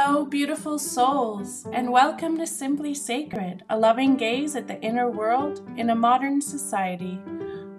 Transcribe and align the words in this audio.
Hello, 0.00 0.24
beautiful 0.24 0.78
souls, 0.78 1.66
and 1.72 1.90
welcome 1.90 2.38
to 2.38 2.46
Simply 2.46 2.94
Sacred, 2.94 3.64
a 3.68 3.76
loving 3.76 4.16
gaze 4.16 4.54
at 4.54 4.68
the 4.68 4.80
inner 4.80 5.10
world 5.10 5.68
in 5.76 5.90
a 5.90 5.94
modern 5.96 6.40
society. 6.40 7.20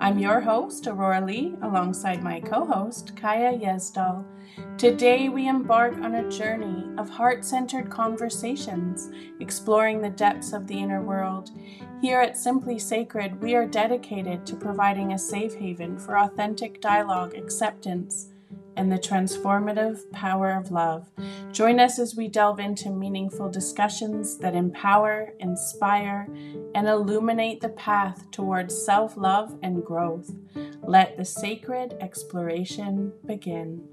I'm 0.01 0.19
your 0.19 0.42
host, 0.42 0.83
Auroara 0.83 1.26
Leigh, 1.26 1.55
alongside 1.62 2.21
my 2.21 2.42
co 2.42 2.65
host, 2.65 3.15
Kaja 3.15 3.58
Gjesdal. 3.62 4.26
Today, 4.78 5.29
we 5.29 5.47
embark 5.47 5.94
on 5.99 6.15
a 6.15 6.29
journey 6.29 6.90
of 6.97 7.10
heart 7.10 7.46
centered 7.46 7.90
conversations, 7.90 9.10
exploring 9.40 10.01
the 10.01 10.10
depths 10.10 10.51
of 10.51 10.67
the 10.67 10.78
inner 10.78 11.01
world. 11.01 11.51
Here 12.01 12.20
at 12.20 12.38
Simply 12.38 12.79
Sacred, 12.79 13.42
we 13.42 13.56
are 13.56 13.65
dedicated 13.65 14.46
to 14.46 14.58
providing 14.58 15.13
a 15.13 15.17
safe 15.17 15.56
haven 15.56 15.97
for 15.97 16.20
authentic 16.20 16.81
dialogue, 16.81 17.34
acceptance, 17.34 18.34
and 18.80 18.89
the 18.89 18.98
transformative 18.98 20.09
power 20.13 20.51
of 20.51 20.71
love. 20.71 21.09
Join 21.51 21.81
us 21.81 21.99
as 21.99 22.15
we 22.15 22.29
delve 22.29 22.61
into 22.61 22.89
meaningful 22.89 23.49
discussions 23.49 24.37
that 24.37 24.55
empower, 24.55 25.33
inspire, 25.39 26.29
and 26.73 26.87
illuminate 26.87 27.59
the 27.59 27.67
path 27.70 28.31
towards 28.31 28.85
self 28.85 29.17
love 29.17 29.59
and 29.61 29.84
growth. 29.84 30.31
Let 30.81 31.17
the 31.17 31.25
sacred 31.25 31.97
exploration 31.99 33.11
begin. 33.25 33.85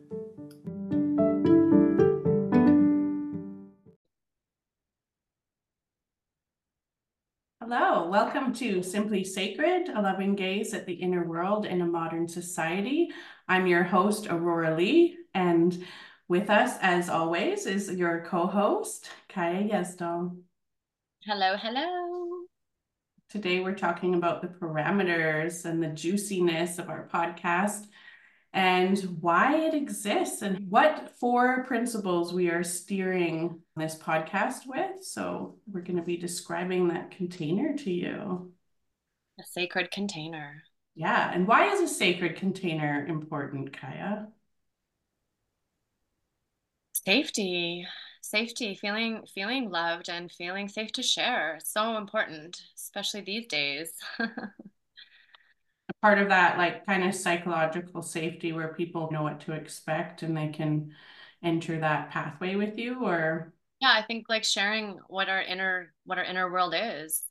Hello, 7.69 8.09
welcome 8.09 8.53
to 8.55 8.81
Simply 8.81 9.25
Sacred, 9.25 9.89
a 9.89 10.01
loving 10.01 10.37
gaze 10.37 10.73
at 10.73 10.87
the 10.87 10.93
inner 10.93 11.27
world 11.27 11.67
in 11.67 11.81
a 11.81 11.85
modern 11.85 12.29
society. 12.29 13.11
I'm 13.49 13.67
your 13.67 13.83
host, 13.83 14.27
Auroara 14.27 14.77
Leigh, 14.77 15.17
and 15.35 15.85
with 16.29 16.49
us, 16.49 16.79
as 16.81 17.09
always, 17.09 17.67
is 17.67 17.91
your 17.91 18.25
co-host, 18.25 19.11
Kaja 19.29 19.69
Gjesdal. 19.69 20.37
Hello, 21.25 21.57
hello. 21.57 22.45
Today 23.31 23.59
we're 23.59 23.75
talking 23.75 24.15
about 24.15 24.43
the 24.43 24.49
parameters 24.49 25.65
and 25.65 25.83
the 25.83 25.89
juiciness 25.89 26.79
of 26.79 26.89
our 26.89 27.09
podcast 27.13 27.89
and 28.57 28.99
why 29.21 29.55
it 29.67 29.75
exists 29.75 30.41
and 30.41 30.71
what 30.71 31.13
four 31.21 31.65
principles 31.65 32.33
we 32.33 32.49
are 32.49 32.65
steering 32.65 33.61
this 33.77 33.97
podcast 33.97 34.67
with. 34.67 35.05
So, 35.05 35.59
we're 35.71 35.83
going 35.83 35.99
to 35.99 36.03
be 36.03 36.17
describing 36.17 36.89
that 36.89 37.11
container 37.11 37.77
to 37.77 37.93
you. 37.93 38.51
A 39.39 39.45
sacred 39.45 39.91
container. 39.91 40.63
Yeah. 40.95 41.31
And 41.35 41.47
why 41.47 41.71
is 41.71 41.81
a 41.83 41.95
sacred 41.95 42.37
container 42.37 43.05
important, 43.07 43.73
Kaja? 43.73 44.29
Safety. 46.95 47.87
Safety, 48.23 48.75
feeling 48.75 49.25
feeling 49.35 49.71
loved 49.71 50.09
and 50.09 50.33
feeling 50.33 50.69
safe 50.69 50.93
to 50.93 51.03
share. 51.03 51.59
So 51.63 51.99
important, 51.99 52.61
especially 52.75 53.21
these 53.21 53.47
days. 53.47 53.91
part 56.07 56.19
of 56.21 56.29
that 56.29 56.57
like 56.57 56.87
kind 56.87 57.03
of 57.03 57.13
psychological 57.13 58.01
safety 58.01 58.53
where 58.53 58.75
people 58.75 59.11
know 59.11 59.25
what 59.25 59.41
to 59.41 59.53
expect 59.53 60.23
and 60.23 60.37
they 60.37 60.47
can 60.47 60.93
enter 61.43 61.81
that 61.81 62.11
pathway 62.11 62.55
with 62.55 62.79
you 62.79 63.05
or? 63.05 63.53
Yeah 63.81 63.93
i 63.93 64.03
think 64.03 64.27
like 64.29 64.45
sharing 64.45 65.01
what 65.09 65.29
our 65.29 65.43
inner 65.43 65.93
what 66.05 66.17
our 66.19 66.25
inner 66.25 66.49
world 66.49 66.75
is 66.77 67.25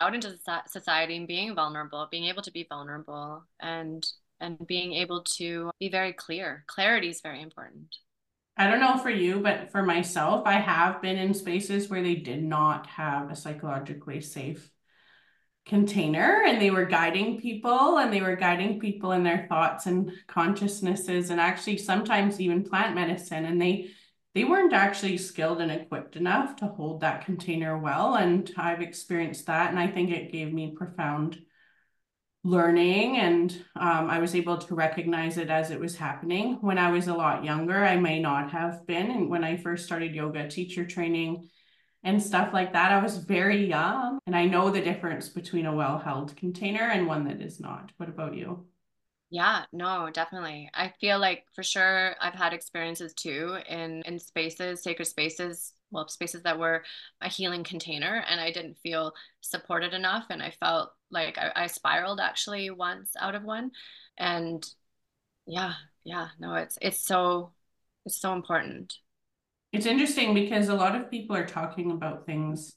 out 0.00 0.14
into 0.14 0.38
society 0.68 1.16
and 1.16 1.26
being 1.26 1.56
vulnerable 1.56 2.06
being 2.08 2.26
able 2.26 2.42
to 2.42 2.52
be 2.52 2.64
vulnerable 2.70 3.42
and 3.58 4.06
and 4.40 4.64
being 4.66 4.92
able 4.94 5.22
to 5.22 5.70
be 5.78 5.88
very 5.88 6.12
clear. 6.12 6.64
Clarity 6.66 7.10
is 7.10 7.20
very 7.20 7.42
important. 7.42 7.94
I 8.56 8.70
don't 8.70 8.80
know 8.80 8.96
for 8.98 9.10
you, 9.10 9.40
but 9.40 9.70
for 9.70 9.82
myself, 9.82 10.42
I 10.46 10.54
have 10.54 11.00
been 11.00 11.16
in 11.16 11.34
spaces 11.34 11.88
where 11.88 12.02
they 12.02 12.14
did 12.14 12.42
not 12.42 12.86
have 12.86 13.30
a 13.30 13.36
psychologically 13.36 14.20
safe 14.20 14.70
container 15.70 16.42
and 16.44 16.60
they 16.60 16.72
were 16.72 16.84
guiding 16.84 17.40
people 17.40 17.98
and 17.98 18.12
they 18.12 18.20
were 18.20 18.34
guiding 18.34 18.80
people 18.80 19.12
in 19.12 19.22
their 19.22 19.46
thoughts 19.48 19.86
and 19.86 20.10
consciousnesses 20.26 21.30
and 21.30 21.40
actually 21.40 21.78
sometimes 21.78 22.40
even 22.40 22.64
plant 22.64 22.92
medicine 22.92 23.44
and 23.44 23.62
they 23.62 23.88
they 24.34 24.42
weren't 24.42 24.72
actually 24.72 25.16
skilled 25.16 25.60
and 25.60 25.70
equipped 25.70 26.16
enough 26.16 26.56
to 26.56 26.66
hold 26.66 27.00
that 27.00 27.24
container 27.24 27.78
well 27.78 28.16
and 28.16 28.50
i've 28.56 28.82
experienced 28.82 29.46
that 29.46 29.70
and 29.70 29.78
i 29.78 29.86
think 29.86 30.10
it 30.10 30.32
gave 30.32 30.52
me 30.52 30.74
profound 30.76 31.38
learning 32.42 33.18
and 33.18 33.64
um, 33.76 34.10
i 34.10 34.18
was 34.18 34.34
able 34.34 34.58
to 34.58 34.74
recognize 34.74 35.38
it 35.38 35.50
as 35.50 35.70
it 35.70 35.78
was 35.78 35.94
happening. 35.94 36.58
When 36.60 36.78
i 36.78 36.90
was 36.90 37.06
a 37.06 37.14
lot 37.14 37.44
younger 37.44 37.84
i 37.84 37.96
may 37.96 38.18
not 38.18 38.50
have 38.50 38.84
been 38.88 39.12
and 39.12 39.30
when 39.30 39.44
i 39.44 39.56
first 39.56 39.86
started 39.86 40.16
yoga 40.16 40.48
teacher 40.48 40.84
training 40.84 41.48
and 42.02 42.22
stuff 42.22 42.52
like 42.52 42.72
that. 42.72 42.92
I 42.92 43.02
was 43.02 43.18
very 43.18 43.64
young 43.66 44.18
and 44.26 44.36
I 44.36 44.46
know 44.46 44.70
the 44.70 44.80
difference 44.80 45.28
between 45.28 45.66
a 45.66 45.74
well 45.74 45.98
held 45.98 46.36
container 46.36 46.82
and 46.90 47.06
one 47.06 47.24
that 47.24 47.40
is 47.40 47.60
not. 47.60 47.92
What 47.98 48.08
about 48.08 48.34
you? 48.34 48.66
Yeah, 49.30 49.64
no, 49.72 50.10
definitely. 50.10 50.70
I 50.74 50.92
feel 51.00 51.18
like 51.20 51.46
for 51.54 51.62
sure 51.62 52.16
I've 52.20 52.34
had 52.34 52.52
experiences 52.52 53.14
too 53.14 53.58
in 53.68 54.02
in 54.02 54.18
spaces, 54.18 54.82
sacred 54.82 55.04
spaces, 55.06 55.72
well, 55.92 56.08
spaces 56.08 56.42
that 56.42 56.58
were 56.58 56.84
a 57.20 57.28
healing 57.28 57.62
container 57.62 58.24
and 58.28 58.40
I 58.40 58.50
didn't 58.50 58.78
feel 58.82 59.14
supported 59.40 59.94
enough 59.94 60.26
and 60.30 60.42
I 60.42 60.50
felt 60.50 60.92
like 61.10 61.38
I, 61.38 61.52
I 61.54 61.66
spiraled 61.68 62.18
actually 62.20 62.70
once 62.70 63.12
out 63.20 63.36
of 63.36 63.44
one. 63.44 63.70
And 64.18 64.64
yeah, 65.46 65.74
yeah, 66.04 66.28
no, 66.40 66.54
it's 66.56 66.78
it's 66.82 67.00
so 67.04 67.52
it's 68.06 68.20
so 68.20 68.32
important. 68.34 68.98
It's 69.72 69.86
interesting 69.86 70.34
because 70.34 70.68
a 70.68 70.74
lot 70.74 70.96
of 70.96 71.10
people 71.10 71.36
are 71.36 71.46
talking 71.46 71.90
about 71.92 72.26
things 72.26 72.74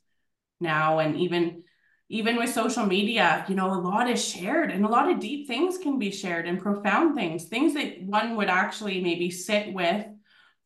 now 0.59 0.99
and 0.99 1.17
even 1.17 1.63
even 2.09 2.35
with 2.37 2.53
social 2.53 2.85
media, 2.85 3.43
you 3.49 3.55
know, 3.55 3.73
a 3.73 3.79
lot 3.79 4.07
is 4.07 4.23
shared 4.23 4.69
and 4.69 4.85
a 4.85 4.89
lot 4.89 5.09
of 5.09 5.19
deep 5.19 5.47
things 5.47 5.79
can 5.79 5.97
be 5.97 6.11
shared 6.11 6.45
and 6.47 6.61
profound 6.61 7.15
things, 7.15 7.45
things 7.45 7.73
that 7.73 8.03
one 8.03 8.35
would 8.35 8.49
actually 8.49 9.01
maybe 9.01 9.31
sit 9.31 9.73
with 9.73 10.05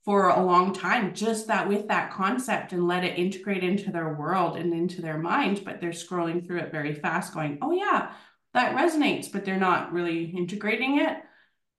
for 0.04 0.30
a 0.30 0.44
long 0.44 0.74
time, 0.74 1.14
just 1.14 1.48
that 1.48 1.70
with 1.70 1.88
that 1.88 2.12
concept 2.12 2.74
and 2.74 2.88
let 2.88 3.04
it 3.04 3.20
integrate 3.20 3.64
into 3.64 3.92
their 3.92 4.14
world 4.16 4.58
and 4.58 4.74
into 4.74 5.02
their 5.02 5.18
mind. 5.18 5.62
But 5.64 5.80
they're 5.80 5.92
scrolling 5.92 6.46
through 6.46 6.60
it 6.60 6.72
very 6.72 6.94
fast, 6.94 7.34
going, 7.34 7.60
oh, 7.62 7.72
yeah, 7.72 8.12
that 8.54 8.76
resonates, 8.76 9.32
but 9.32 9.46
they're 9.46 9.58
not 9.58 9.94
really 9.94 10.26
integrating 10.26 11.00
it. 11.00 11.18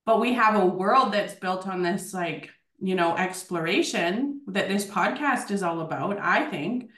But 0.06 0.20
we 0.20 0.34
have 0.34 0.54
a 0.54 0.66
world 0.66 1.12
that's 1.12 1.34
built 1.34 1.66
on 1.66 1.82
this 1.82 2.15
like 2.15 2.50
you 2.81 2.94
know, 2.94 3.16
exploration 3.16 4.41
that 4.47 4.69
this 4.69 4.87
podcast 4.87 5.50
is 5.50 5.62
all 5.62 5.81
about, 5.81 6.19
I 6.19 6.49
think. 6.49 6.91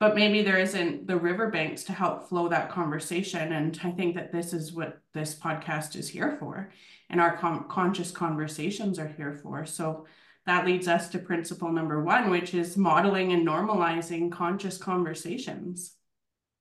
But 0.00 0.16
maybe 0.16 0.42
there 0.42 0.58
isn't 0.58 1.06
the 1.06 1.16
riverbanks 1.16 1.84
to 1.84 1.92
help 1.92 2.28
flow 2.28 2.48
that 2.48 2.68
conversation. 2.68 3.52
And 3.52 3.78
I 3.84 3.90
think 3.92 4.16
that 4.16 4.32
this 4.32 4.52
is 4.52 4.72
what 4.72 5.00
this 5.14 5.34
podcast 5.38 5.96
is 5.96 6.08
here 6.08 6.36
for, 6.38 6.72
and 7.08 7.20
our 7.20 7.36
conscious 7.68 8.10
conversations 8.10 8.98
are 8.98 9.08
here 9.08 9.38
for. 9.42 9.64
So 9.64 10.06
that 10.46 10.66
leads 10.66 10.88
us 10.88 11.08
to 11.10 11.18
principle 11.18 11.72
number 11.72 12.02
one, 12.02 12.28
which 12.28 12.52
is 12.52 12.76
modeling 12.76 13.32
and 13.32 13.46
normalizing 13.46 14.30
conscious 14.30 14.76
conversations. 14.76 15.94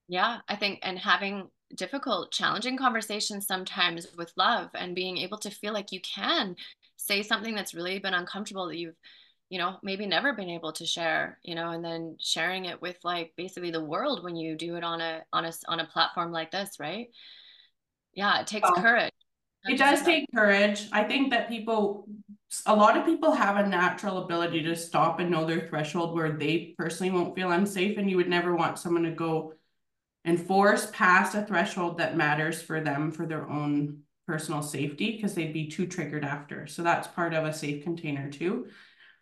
Yeah, 0.08 0.38
I 0.48 0.56
think, 0.56 0.80
and 0.84 0.98
having 0.98 1.50
difficult, 1.76 2.32
challenging 2.32 2.78
conversations 2.78 3.48
sometimes 3.48 4.08
with 4.16 4.32
love 4.38 4.70
and 4.76 4.96
being 4.96 5.18
able 5.18 5.40
to 5.40 5.50
feel 5.50 5.74
like 5.74 5.92
you 5.92 6.00
can 6.02 6.56
say 7.06 7.22
something 7.22 7.54
that's 7.54 7.74
really 7.74 8.00
been 8.00 8.14
uncomfortable 8.14 8.68
that 8.68 8.78
you've 8.78 8.96
you 9.50 9.60
know 9.60 9.78
maybe 9.84 10.06
never 10.06 10.34
been 10.34 10.50
able 10.50 10.72
to 10.72 10.86
share 10.86 11.38
you 11.44 11.54
know 11.54 11.72
and 11.72 11.84
then 11.84 12.16
sharing 12.20 12.66
it 12.66 12.82
with 12.82 12.98
like 13.04 13.34
basically 13.36 13.72
the 13.72 13.84
world 13.84 14.24
when 14.24 14.36
you 14.36 14.56
do 14.56 14.76
it 14.76 14.84
on 14.84 15.02
a 15.02 15.22
on 15.34 15.46
a 15.46 15.52
on 15.68 15.80
a 15.80 15.86
platform 15.86 16.32
like 16.32 16.52
this 16.52 16.78
right? 16.80 17.08
Yeah 18.14 18.40
it 18.40 18.48
takes 18.48 18.70
courage. 18.78 19.12
it 19.66 19.78
does 19.78 20.02
take 20.02 20.26
courage. 20.34 20.88
I 20.92 21.04
think 21.04 21.32
that 21.32 21.50
people 21.50 22.08
a 22.66 22.76
lot 22.76 22.98
of 22.98 23.06
people 23.06 23.32
have 23.32 23.58
a 23.58 23.68
natural 23.68 24.24
ability 24.24 24.64
to 24.64 24.76
stop 24.76 25.20
and 25.20 25.30
know 25.30 25.46
their 25.46 25.68
threshold 25.68 26.16
where 26.16 26.32
they 26.32 26.74
personally 26.78 27.12
won't 27.12 27.36
feel 27.36 27.52
unsafe 27.52 27.98
and 27.98 28.10
you 28.10 28.18
would 28.18 28.30
never 28.30 28.56
want 28.56 28.80
someone 28.80 29.04
to 29.04 29.12
go 29.12 29.54
and 30.24 30.40
force 30.40 30.90
past 30.94 31.36
a 31.36 31.44
threshold 31.44 31.98
that 31.98 32.16
matters 32.16 32.62
for 32.62 32.80
them 32.80 33.12
for 33.12 33.26
their 33.26 33.50
own 33.50 34.03
personal 34.26 34.62
safety 34.62 35.12
because 35.16 35.34
they'd 35.34 35.54
be 35.54 35.70
too 35.70 35.86
triggered 35.86 36.24
after. 36.24 36.68
So 36.68 36.84
that's 36.84 37.08
part 37.08 37.34
of 37.34 37.46
a 37.46 37.54
safe 37.54 37.84
container 37.84 38.30
too. 38.30 38.68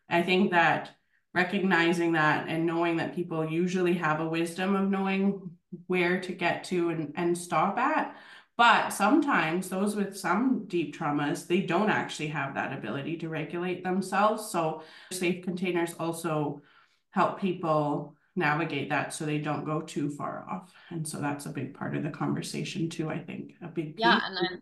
I 0.09 0.21
think 0.21 0.51
that 0.51 0.91
recognizing 1.33 2.11
that 2.13 2.47
and 2.47 2.65
knowing 2.65 2.97
that 2.97 3.15
people 3.15 3.49
usually 3.49 3.93
have 3.93 4.19
a 4.19 4.27
wisdom 4.27 4.75
of 4.75 4.89
knowing 4.89 5.51
where 5.87 6.19
to 6.19 6.33
get 6.33 6.65
to 6.65 6.89
and, 6.89 7.13
and 7.15 7.37
stop 7.37 7.77
at. 7.77 8.15
But 8.57 8.89
sometimes 8.89 9.69
those 9.69 9.95
with 9.95 10.17
some 10.17 10.65
deep 10.67 10.95
traumas, 10.95 11.47
they 11.47 11.61
don't 11.61 11.89
actually 11.89 12.27
have 12.27 12.53
that 12.55 12.77
ability 12.77 13.17
to 13.17 13.29
regulate 13.29 13.83
themselves. 13.83 14.51
So 14.51 14.83
safe 15.11 15.43
containers 15.43 15.95
also 15.97 16.61
help 17.11 17.39
people 17.39 18.15
navigate 18.35 18.89
that 18.89 19.13
so 19.13 19.25
they 19.25 19.39
don't 19.39 19.65
go 19.65 19.81
too 19.81 20.09
far 20.09 20.45
off. 20.49 20.73
And 20.89 21.07
so 21.07 21.19
that's 21.19 21.45
a 21.45 21.49
big 21.49 21.73
part 21.73 21.95
of 21.95 22.03
the 22.03 22.09
conversation 22.09 22.89
too, 22.89 23.09
I 23.09 23.19
think. 23.19 23.53
A 23.61 23.67
big 23.67 23.95
Yeah, 23.97 24.19
and 24.25 24.37
then 24.37 24.61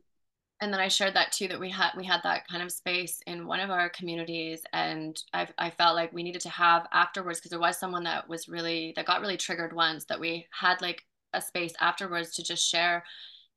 and 0.62 0.74
then 0.74 0.80
I 0.80 0.90
shared 0.90 1.14
that 1.16 1.32
too 1.32 1.48
that 1.48 1.60
we 1.60 1.70
had 1.70 1.92
we 1.96 2.06
had 2.06 2.22
that 2.24 2.48
kind 2.48 2.62
of 2.62 2.72
space 2.72 3.22
in 3.28 3.48
one 3.48 3.60
of 3.60 3.70
our 3.70 3.90
communities 3.90 4.62
and 4.74 5.22
I 5.34 5.48
I 5.58 5.70
felt 5.70 5.96
like 5.96 6.14
we 6.14 6.24
needed 6.24 6.42
to 6.42 6.50
have 6.50 6.88
afterwards 6.92 7.40
because 7.40 7.52
there 7.52 7.60
was 7.60 7.78
someone 7.78 8.04
that 8.04 8.28
was 8.28 8.50
really 8.50 8.94
that 8.96 9.06
got 9.06 9.22
really 9.22 9.38
triggered 9.38 9.74
once 9.74 10.06
that 10.06 10.20
we 10.20 10.48
had 10.52 10.82
like 10.82 11.04
a 11.34 11.42
space 11.42 11.74
afterwards 11.80 12.36
to 12.36 12.44
just 12.44 12.68
share 12.68 13.04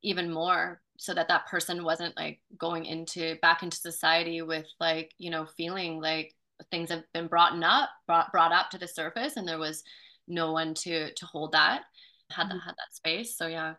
even 0.03 0.33
more 0.33 0.81
so 0.97 1.15
that 1.15 1.29
that 1.29 1.47
person 1.47 1.85
wasn't 1.85 2.17
like 2.17 2.41
going 2.59 2.85
into 2.85 3.37
back 3.43 3.63
into 3.63 3.77
society 3.77 4.43
with 4.43 4.67
like 4.79 5.13
you 5.19 5.31
know 5.31 5.47
feeling 5.57 6.01
like 6.01 6.35
things 6.71 6.91
have 6.91 7.03
been 7.13 7.27
brought 7.27 7.61
up 7.63 7.91
brought, 8.07 8.31
brought 8.31 8.53
up 8.53 8.71
to 8.71 8.79
the 8.79 8.87
surface 8.87 9.37
and 9.37 9.49
there 9.49 9.59
was 9.59 9.83
no 10.29 10.53
one 10.53 10.75
to 10.75 11.13
to 11.15 11.27
hold 11.27 11.53
that 11.53 11.83
had 12.31 12.45
that 12.49 12.55
mm-hmm. 12.55 12.59
had 12.65 12.75
that 12.77 12.95
space 12.95 13.37
so 13.37 13.47
yeah 13.47 13.75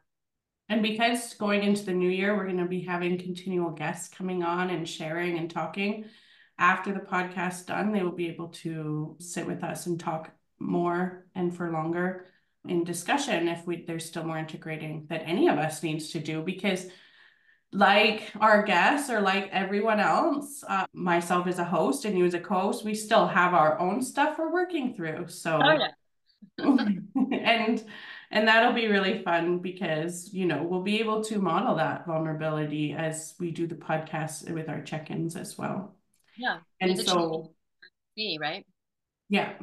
and 0.70 0.82
because 0.82 1.34
going 1.36 1.64
into 1.64 1.84
the 1.86 1.94
new 1.94 2.10
year, 2.10 2.36
we're 2.36 2.46
going 2.46 2.58
to 2.58 2.66
be 2.66 2.82
having 2.82 3.18
continual 3.18 3.72
guests 3.72 4.14
coming 4.14 4.44
on 4.44 4.70
and 4.70 4.88
sharing 4.88 5.38
and 5.38 5.50
talking. 5.50 6.06
After 6.58 6.94
the 6.94 7.00
podcast 7.00 7.66
done, 7.66 7.92
they 7.92 8.04
will 8.04 8.12
be 8.12 8.30
able 8.30 8.50
to 8.50 9.18
sit 9.20 9.46
with 9.46 9.64
us 9.64 9.88
and 9.88 10.00
talk 10.00 10.32
more 10.60 11.26
and 11.36 11.56
for 11.56 11.72
longer 11.72 12.28
in 12.68 12.84
discussion 12.84 13.48
if 13.48 13.66
we 13.68 13.84
there's 13.86 14.06
still 14.06 14.24
more 14.24 14.38
integrating 14.38 15.06
that 15.10 15.24
any 15.26 15.48
of 15.50 15.58
us 15.58 15.84
needs 15.84 16.10
to 16.10 16.20
do 16.20 16.42
because 16.42 16.88
like 17.74 18.32
our 18.40 18.64
guests 18.64 19.10
or 19.10 19.20
like 19.20 19.50
everyone 19.52 20.00
else 20.00 20.64
uh, 20.68 20.86
myself 20.94 21.48
as 21.48 21.60
a 21.60 21.64
host 21.64 22.06
and 22.06 22.18
you 22.18 22.26
as 22.26 22.34
a 22.34 22.40
co-host 22.40 22.86
we 22.86 22.96
still 22.96 23.28
have 23.28 23.54
our 23.54 23.78
own 23.80 24.02
stuff 24.02 24.38
we're 24.38 24.54
working 24.54 24.94
through 24.94 25.28
so 25.28 25.60
oh, 25.62 25.78
yeah. 25.78 25.90
and 27.42 27.84
and 28.34 28.48
that'll 28.48 28.74
be 28.74 28.88
really 28.88 29.24
fun 29.24 29.60
because 29.60 30.34
you 30.34 30.46
know 30.46 30.64
we'll 30.64 30.82
be 30.82 31.00
able 31.00 31.24
to 31.24 31.40
model 31.40 31.76
that 31.76 32.06
vulnerability 32.06 32.94
as 32.94 33.36
we 33.40 33.52
do 33.52 33.68
the 33.68 33.76
podcast 33.76 34.50
with 34.52 34.68
our 34.68 34.82
check-ins 34.82 35.36
as 35.36 35.58
well. 35.58 35.96
Yeah. 36.38 36.58
And 36.82 37.00
so 37.00 37.54
me 38.18 38.38
right? 38.42 38.66
Yeah. 39.30 39.54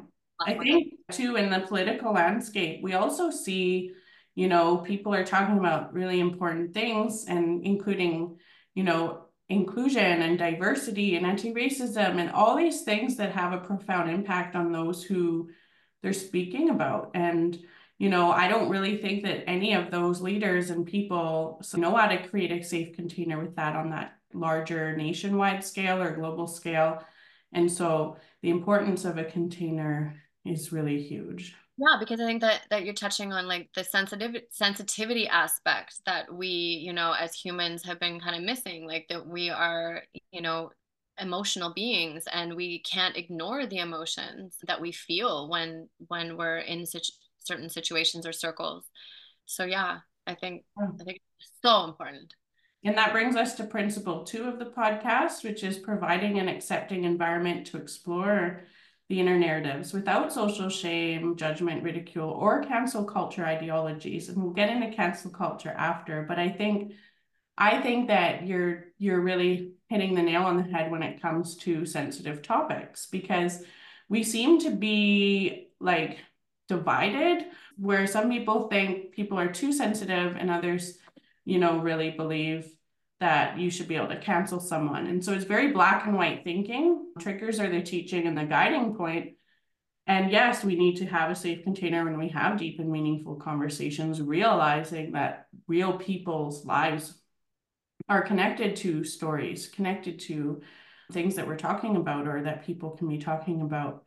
I 0.41 0.55
think 0.55 0.95
too 1.13 1.37
in 1.37 1.51
the 1.51 1.61
political 1.61 2.13
landscape 2.15 2.81
we 2.83 2.95
also 2.95 3.31
see 3.31 3.93
you 4.35 4.49
know 4.49 4.79
people 4.79 5.13
are 5.13 5.25
talking 5.25 5.59
about 5.59 5.93
really 5.93 6.21
important 6.21 6.73
things 6.73 7.27
and 7.29 7.67
including 7.67 8.39
you 8.75 8.85
know 8.85 9.27
inclusion 9.49 10.23
and 10.23 10.39
diversity 10.39 11.17
and 11.17 11.27
anti-racism 11.27 12.21
and 12.21 12.31
all 12.31 12.57
these 12.57 12.83
things 12.83 13.17
that 13.17 13.33
have 13.33 13.53
a 13.53 13.59
profound 13.59 14.09
impact 14.09 14.55
on 14.55 14.71
those 14.71 15.03
who 15.03 15.51
they're 16.03 16.13
speaking 16.13 16.71
about. 16.71 17.11
And 17.15 17.59
you 18.01 18.09
know, 18.09 18.33
I 18.33 18.49
don't 18.49 18.71
really 18.71 18.97
think 18.97 19.25
that 19.25 19.45
any 19.47 19.75
of 19.75 19.91
those 19.91 20.23
leaders 20.23 20.71
and 20.71 20.87
people 20.87 21.61
know 21.77 21.95
how 21.95 22.07
to 22.07 22.27
create 22.29 22.51
a 22.51 22.65
safe 22.65 22.97
container 22.97 23.39
with 23.39 23.55
that 23.57 23.77
on 23.77 23.91
that 23.91 24.17
larger 24.33 24.97
nationwide 24.97 25.63
scale 25.63 26.03
or 26.03 26.17
global 26.17 26.47
scale. 26.47 27.05
And 27.53 27.71
so 27.71 28.17
the 28.41 28.49
importance 28.49 29.05
of 29.05 29.19
a 29.19 29.25
container 29.25 30.15
is 30.47 30.73
really 30.73 31.03
huge. 31.03 31.55
Yeah, 31.77 31.99
because 32.01 32.21
I 32.21 32.25
think 32.25 32.41
that 32.41 32.63
that 32.71 32.87
you're 32.87 32.95
touching 32.95 33.35
on 33.35 33.47
like 33.47 33.69
the 33.75 33.85
sensitive 33.85 34.35
sensitivity 34.51 35.29
aspect 35.29 36.01
that 36.07 36.33
we, 36.33 36.49
you 36.49 36.95
know, 36.95 37.13
as 37.13 37.35
humans 37.35 37.85
have 37.85 38.01
been 38.01 38.19
kind 38.19 38.35
of 38.35 38.43
missing, 38.43 38.87
like 38.87 39.09
that 39.11 39.27
we 39.27 39.51
are, 39.51 40.05
you 40.33 40.41
know, 40.41 40.71
emotional 41.19 41.75
beings 41.75 42.25
and 42.33 42.57
we 42.57 42.79
can't 42.79 43.17
ignore 43.19 43.67
the 43.67 43.79
emotions 43.79 44.57
that 44.67 44.81
we 44.81 44.91
feel 44.91 45.51
when 45.51 45.87
when 46.09 46.39
we're 46.39 46.61
in 46.61 46.87
such 46.87 47.11
certain 47.41 47.69
situations 47.69 48.27
or 48.27 48.33
circles. 48.33 48.85
So 49.47 49.65
yeah, 49.65 49.99
I 50.27 50.35
think 50.35 50.65
hmm. 50.79 50.97
I 51.01 51.05
think 51.05 51.21
it's 51.39 51.51
so 51.63 51.85
important. 51.85 52.35
And 52.83 52.97
that 52.97 53.13
brings 53.13 53.37
us 53.37 53.55
to 53.57 53.65
principle 53.65 54.25
two 54.25 54.45
of 54.45 54.59
the 54.59 54.67
podcast, 54.67 55.45
which 55.45 55.63
is 55.63 55.77
providing 55.77 56.39
an 56.39 56.49
accepting 56.49 57.05
environment 57.05 57.67
to 57.69 57.77
explore 57.77 58.63
the 59.11 59.21
inner 59.21 59.39
narratives 59.39 59.93
without 59.93 60.33
social 60.33 60.71
shame, 60.71 61.37
judgment, 61.37 61.83
ridicule, 61.83 62.31
or 62.31 62.63
cancel 62.63 63.05
culture 63.05 63.45
ideologies. 63.45 64.29
And 64.29 64.43
we'll 64.43 64.53
get 64.53 64.71
into 64.71 64.97
cancel 64.97 65.31
culture 65.31 65.75
after, 65.77 66.23
but 66.23 66.39
I 66.39 66.49
think 66.49 66.93
I 67.59 67.81
think 67.83 68.09
that 68.09 68.47
you're 68.47 68.85
you're 68.99 69.21
really 69.21 69.73
hitting 69.89 70.15
the 70.15 70.23
nail 70.23 70.45
on 70.45 70.57
the 70.57 70.63
head 70.63 70.91
when 70.91 71.03
it 71.03 71.21
comes 71.21 71.57
to 71.57 71.85
sensitive 71.85 72.41
topics 72.41 73.07
because 73.07 73.63
we 74.09 74.23
seem 74.23 74.61
to 74.61 74.71
be 74.71 75.69
like 75.81 76.19
divided 76.71 77.47
where 77.77 78.07
some 78.07 78.31
people 78.31 78.69
think 78.69 79.13
people 79.13 79.39
are 79.39 79.53
too 79.53 79.73
sensitive 79.73 80.37
and 80.39 80.51
others 80.51 80.99
you 81.45 81.59
know 81.59 81.79
really 81.79 82.11
believe 82.11 82.71
that 83.19 83.59
you 83.59 83.71
should 83.71 83.89
be 83.89 83.97
able 83.97 84.09
to 84.09 84.19
cancel 84.19 84.61
someone. 84.61 85.07
And 85.07 85.23
so 85.23 85.35
it's 85.35 85.45
very 85.45 85.73
black 85.73 86.07
and 86.07 86.17
white 86.17 86.43
thinking. 86.43 87.13
Triggers 87.19 87.61
are 87.61 87.69
the 87.69 87.83
teaching 87.83 88.27
and 88.27 88.39
the 88.39 88.45
guiding 88.45 88.95
point. 88.95 89.35
And 90.07 90.31
yes 90.33 90.65
we 90.65 90.75
need 90.77 90.97
to 90.99 91.07
have 91.07 91.31
a 91.31 91.35
safe 91.35 91.63
container 91.63 92.05
when 92.05 92.19
we 92.19 92.29
have 92.29 92.59
deep 92.59 92.79
and 92.81 92.91
meaningful 92.91 93.37
conversations 93.37 94.23
realizing 94.23 95.13
that 95.13 95.47
real 95.69 95.99
people's 95.99 96.65
lives 96.65 97.15
are 98.09 98.23
connected 98.23 98.77
to 98.77 99.05
stories 99.05 99.69
connected 99.69 100.19
to 100.19 100.63
things 101.13 101.35
that 101.37 101.47
we're 101.47 101.57
talking 101.69 101.97
about 101.97 102.27
or 102.27 102.43
that 102.43 102.67
people 102.67 102.91
can 102.91 103.09
be 103.09 103.19
talking 103.19 103.61
about 103.63 104.05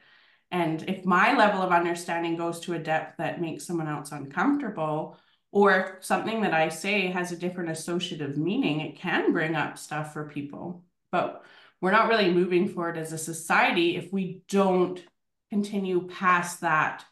and 0.53 0.87
if 0.87 1.03
my 1.03 1.35
level 1.35 1.61
of 1.61 1.71
understanding 1.71 2.37
goes 2.37 2.61
to 2.61 2.75
a 2.75 2.79
depth 2.79 3.17
that 3.17 3.41
makes 3.41 3.65
someone 3.65 3.89
else 3.89 4.11
uncomfortable, 4.13 5.17
or 5.51 5.75
if 5.75 6.05
something 6.05 6.41
that 6.41 6.53
I 6.53 6.69
say 6.69 7.07
has 7.07 7.31
a 7.31 7.37
different 7.37 7.71
associative 7.71 8.37
meaning, 8.37 8.79
it 8.79 8.95
can 8.95 9.33
bring 9.33 9.55
up 9.55 9.77
stuff 9.77 10.13
for 10.13 10.29
people. 10.29 10.83
But 11.11 11.43
we're 11.81 11.91
not 11.91 12.07
really 12.07 12.31
moving 12.31 12.69
forward 12.69 12.97
as 12.97 13.11
a 13.11 13.17
society 13.17 13.97
if 13.97 14.13
we 14.13 14.43
don't 14.47 15.03
continue 15.49 16.07
past 16.07 16.61
that. 16.61 17.03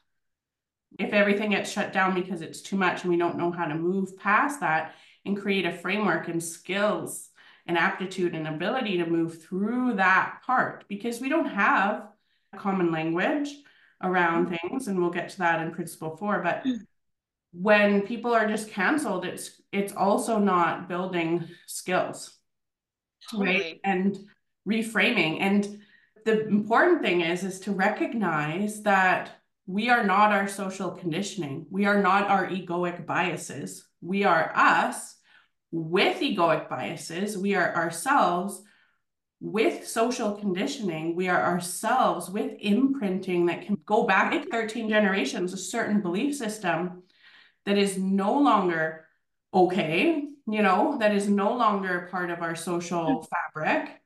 If 1.00 1.12
everything 1.12 1.50
gets 1.50 1.72
shut 1.72 1.94
down 1.94 2.14
because 2.14 2.42
it's 2.42 2.62
too 2.62 2.78
much 2.78 3.02
and 3.02 3.12
we 3.12 3.18
don't 3.18 3.38
know 3.38 3.52
how 3.52 3.66
to 3.66 3.76
move 3.76 4.18
past 4.18 4.60
that 4.60 4.94
and 5.26 5.40
create 5.40 5.66
a 5.66 5.78
framework 5.78 6.28
and 6.28 6.44
skills 6.44 7.30
and 7.66 7.78
aptitude 7.78 8.36
and 8.36 8.48
ability 8.48 8.98
to 8.98 9.06
move 9.06 9.44
through 9.44 9.96
that 9.96 10.42
part, 10.46 10.86
because 10.88 11.20
we 11.20 11.30
don't 11.30 11.50
have 11.50 12.08
common 12.58 12.92
language 12.92 13.50
around 14.02 14.48
mm-hmm. 14.48 14.68
things, 14.70 14.88
and 14.88 15.00
we'll 15.00 15.12
get 15.12 15.30
to 15.30 15.38
that 15.40 15.62
in 15.62 15.72
principle 15.72 16.18
four. 16.18 16.42
But 16.44 16.64
mm. 16.64 16.80
when 17.52 18.02
people 18.02 18.34
are 18.34 18.48
just 18.48 18.70
canceled, 18.70 19.26
it's 19.26 19.62
it's 19.72 19.94
also 19.94 20.38
not 20.40 20.90
building 20.90 21.48
skills, 21.68 22.38
totally. 23.30 23.50
right? 23.50 23.80
And 23.84 24.18
reframing. 24.68 25.42
And 25.42 25.80
the 26.26 26.48
important 26.48 27.02
thing 27.02 27.22
is 27.22 27.44
is 27.44 27.60
to 27.62 27.72
recognize 27.72 28.84
that 28.84 29.32
we 29.66 29.90
are 29.90 30.04
not 30.04 30.32
our 30.32 30.48
social 30.48 30.92
conditioning. 30.92 31.66
We 31.70 31.86
are 31.86 32.02
not 32.02 32.30
our 32.30 32.48
egoic 32.48 33.06
biases. 33.06 33.88
We 34.02 34.24
are 34.24 34.52
us 34.56 35.16
with 35.72 36.20
egoic 36.20 36.68
biases. 36.68 37.38
We 37.38 37.56
are 37.56 37.74
ourselves 37.76 38.62
with 39.42 39.88
social 39.88 40.34
conditioning, 40.34 41.16
we 41.16 41.28
are 41.28 41.42
ourselves 41.42 42.30
with 42.30 42.54
imprinting 42.60 43.48
that 43.48 43.66
can 43.66 43.76
go 43.88 44.06
back 44.06 44.46
13 44.52 44.88
generations, 44.88 45.52
a 45.52 45.58
certain 45.58 46.00
belief 46.00 46.36
system 46.36 47.02
that 47.66 47.78
is 47.78 47.98
no 47.98 48.40
longer 48.40 49.08
okay, 49.52 50.24
you 50.48 50.62
know, 50.62 50.98
that 51.00 51.14
is 51.14 51.28
no 51.28 51.56
longer 51.56 52.08
part 52.12 52.30
of 52.30 52.44
our 52.44 52.56
social 52.56 53.06
mm. 53.06 53.28
fabric. 53.30 54.02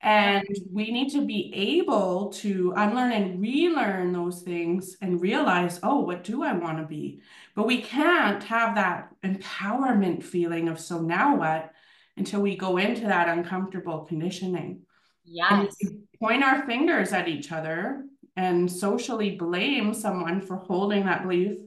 And 0.00 0.44
we 0.72 0.90
need 0.90 1.10
to 1.10 1.24
be 1.24 1.52
able 1.54 2.32
to 2.32 2.74
unlearn 2.76 3.12
and 3.12 3.40
relearn 3.40 4.12
those 4.12 4.42
things 4.42 4.96
and 5.00 5.20
realize, 5.20 5.78
oh, 5.84 6.00
what 6.00 6.24
do 6.24 6.42
I 6.42 6.54
want 6.54 6.78
to 6.78 6.84
be? 6.84 7.20
But 7.54 7.68
we 7.68 7.82
can't 7.82 8.42
have 8.42 8.74
that 8.74 9.10
empowerment 9.22 10.24
feeling 10.24 10.68
of, 10.68 10.80
so 10.80 11.00
now 11.00 11.36
what? 11.36 11.72
Until 12.16 12.40
we 12.40 12.56
go 12.56 12.76
into 12.76 13.02
that 13.02 13.28
uncomfortable 13.28 14.00
conditioning. 14.00 14.82
Yes. 15.24 15.74
point 16.20 16.42
our 16.42 16.66
fingers 16.66 17.12
at 17.12 17.28
each 17.28 17.52
other 17.52 18.04
and 18.36 18.70
socially 18.70 19.36
blame 19.36 19.94
someone 19.94 20.40
for 20.40 20.56
holding 20.56 21.06
that 21.06 21.22
belief. 21.22 21.58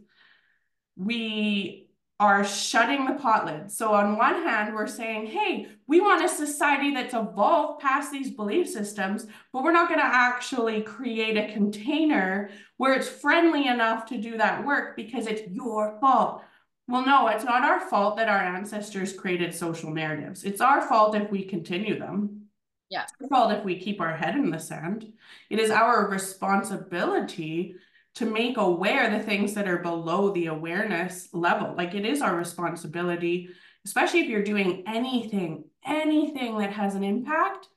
We 0.95 1.85
are 2.19 2.45
shutting 2.45 3.05
the 3.05 3.13
pot 3.13 3.45
lid. 3.45 3.69
So 3.69 3.93
on 3.93 4.17
one 4.17 4.35
hand, 4.35 4.73
we're 4.73 4.87
saying, 4.87 5.27
hey, 5.27 5.67
we 5.85 5.99
want 5.99 6.23
a 6.23 6.29
society 6.29 6.93
that's 6.93 7.13
evolved 7.13 7.81
past 7.81 8.11
these 8.11 8.31
belief 8.31 8.69
systems, 8.69 9.27
but 9.51 9.63
we're 9.63 9.73
not 9.73 9.89
going 9.89 9.99
to 9.99 10.05
actually 10.05 10.81
create 10.81 11.35
a 11.35 11.51
container 11.51 12.49
where 12.77 12.93
it's 12.93 13.09
friendly 13.09 13.67
enough 13.67 14.05
to 14.07 14.17
do 14.17 14.37
that 14.37 14.65
work 14.65 14.95
because 14.95 15.27
it's 15.27 15.51
your 15.51 15.97
fault. 15.99 16.41
Well, 16.87 17.05
no, 17.05 17.27
it's 17.27 17.43
not 17.43 17.63
our 17.63 17.79
fault 17.79 18.17
that 18.17 18.29
our 18.29 18.37
ancestors 18.37 19.11
created 19.13 19.55
social 19.55 19.91
narratives. 19.91 20.43
It's 20.43 20.61
our 20.61 20.81
fault 20.87 21.15
if 21.15 21.31
we 21.31 21.43
continue 21.43 21.97
them. 21.97 22.47
Yeah. 22.89 23.03
It's 23.03 23.13
our 23.23 23.27
fault 23.27 23.53
if 23.53 23.63
we 23.63 23.79
keep 23.79 23.99
our 23.99 24.15
head 24.15 24.35
in 24.35 24.51
the 24.51 24.59
sand. 24.59 25.11
It 25.49 25.59
is 25.59 25.71
our 25.71 26.07
responsibility 26.07 27.75
to 28.15 28.25
make 28.25 28.57
aware 28.57 29.09
the 29.09 29.23
things 29.23 29.55
that 29.55 29.67
are 29.67 29.79
below 29.79 30.31
the 30.31 30.45
awareness 30.47 31.29
level. 31.33 31.73
Like 31.75 31.95
it 31.95 32.05
is 32.05 32.21
our 32.21 32.35
responsibility 32.35 33.49
especially 33.85 34.21
if 34.21 34.27
you're 34.27 34.43
doing 34.43 34.83
anything, 34.87 35.63
anything 35.85 36.57
that 36.57 36.71
has 36.73 36.95
an 36.95 37.03
impact, 37.03 37.67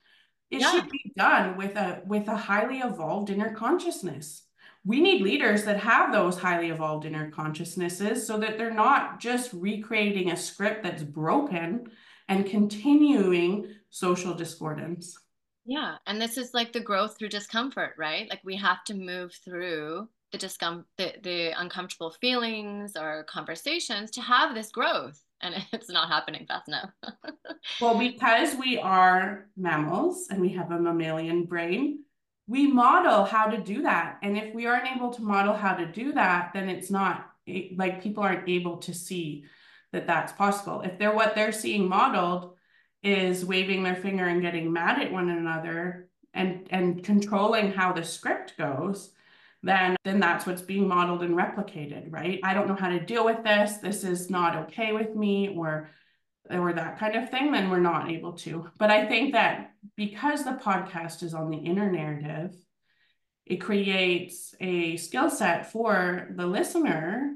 it 0.50 0.62
Yeah. 0.62 0.71
should 0.73 0.88
be 0.88 1.12
done 1.15 1.59
with 1.59 1.77
a 1.77 2.00
with 2.07 2.29
a 2.29 2.37
highly 2.37 2.79
evolved 2.79 3.29
inner 3.29 3.55
consciousness. 3.55 4.48
We 4.88 5.02
need 5.02 5.21
leaders 5.21 5.64
that 5.64 5.78
have 5.80 6.12
those 6.12 6.38
highly 6.38 6.71
evolved 6.71 7.04
inner 7.04 7.30
consciousnesses 7.30 8.26
so 8.26 8.38
that 8.38 8.57
they're 8.57 8.73
not 8.73 9.21
just 9.21 9.52
recreating 9.52 10.30
a 10.30 10.37
script 10.37 10.83
that's 10.83 11.02
broken 11.02 11.88
and 12.26 12.47
continuing 12.47 13.66
social 13.90 14.33
discordance. 14.33 15.14
Yeah. 15.66 15.97
And 16.07 16.18
this 16.18 16.38
is 16.38 16.54
like 16.54 16.73
the 16.73 16.80
growth 16.80 17.18
through 17.18 17.28
discomfort, 17.28 17.97
right? 17.99 18.30
Like 18.30 18.40
we 18.42 18.57
have 18.57 18.83
to 18.85 18.95
move 18.95 19.35
through 19.45 20.09
the 20.33 20.38
discom 20.38 20.85
the, 20.97 21.12
the 21.23 21.61
uncomfortable 21.61 22.14
feelings 22.23 22.97
or 22.97 23.25
conversations 23.25 24.11
to 24.12 24.23
have 24.23 24.54
this 24.54 24.71
growth. 24.71 25.23
And 25.42 25.54
it's 25.75 25.90
not 25.90 26.09
happening 26.09 26.47
fast 26.49 26.66
enough. 26.68 26.90
Well, 27.80 27.99
because 27.99 28.54
we 28.57 28.78
are 28.78 29.49
mammals 29.57 30.28
and 30.30 30.40
we 30.40 30.49
have 30.50 30.71
a 30.71 30.80
mammalian 30.80 31.45
brain, 31.45 32.04
we 32.49 32.67
model 32.67 33.25
how 33.25 33.47
to 33.47 33.59
do 33.59 33.83
that. 33.83 34.19
And 34.23 34.37
if 34.37 34.55
we 34.55 34.67
aren't 34.67 34.97
able 34.97 35.12
to 35.12 35.23
model 35.23 35.55
how 35.55 35.75
to 35.75 35.87
do 35.87 36.12
that, 36.12 36.50
then 36.55 36.69
it's 36.69 36.90
not 36.90 37.31
like 37.76 38.02
people 38.02 38.23
aren't 38.23 38.49
able 38.49 38.78
to 38.78 38.95
see 38.95 39.45
that 39.93 40.07
that's 40.07 40.33
possible. 40.33 40.81
If 40.81 40.99
they're 40.99 41.14
what 41.14 41.35
they're 41.35 41.52
seeing 41.52 41.88
modeled 41.88 42.55
is 43.02 43.45
waving 43.45 43.83
their 43.83 43.95
finger 43.95 44.26
and 44.26 44.43
getting 44.43 44.73
mad 44.73 45.00
at 45.00 45.12
one 45.12 45.28
another 45.28 46.09
and 46.35 46.67
and 46.71 47.05
controlling 47.05 47.73
how 47.73 47.93
the 47.93 48.05
script 48.05 48.55
goes, 48.57 49.12
then 49.62 49.97
then 50.05 50.19
that's 50.19 50.47
what's 50.47 50.62
being 50.62 50.88
modeled 50.88 51.23
and 51.23 51.37
replicated, 51.37 52.11
right? 52.11 52.40
I 52.43 52.55
don't 52.55 52.69
know 52.69 52.75
how 52.75 52.88
to 52.88 53.00
deal 53.00 53.25
with 53.25 53.45
this. 53.45 53.76
This 53.76 54.05
is 54.05 54.31
not 54.31 54.57
okay 54.57 54.93
with 54.93 55.14
me 55.14 55.55
or 55.55 55.90
or 56.50 56.73
that 56.73 56.99
kind 56.99 57.17
of 57.17 57.31
thing, 57.31 57.52
then 57.52 57.71
we're 57.71 57.81
not 57.81 58.11
able 58.11 58.33
to. 58.33 58.71
But 58.78 58.90
I 58.90 59.07
think 59.07 59.33
that 59.33 59.73
because 59.97 60.45
the 60.45 60.59
podcast 60.62 61.23
is 61.23 61.35
on 61.35 61.50
the 61.50 61.59
inner 61.59 61.90
narrative, 61.90 62.55
it 63.47 63.57
creates 63.57 64.55
a 64.61 64.97
skill 64.97 65.31
set 65.31 65.73
for 65.73 66.28
the 66.37 66.47
listener 66.47 67.35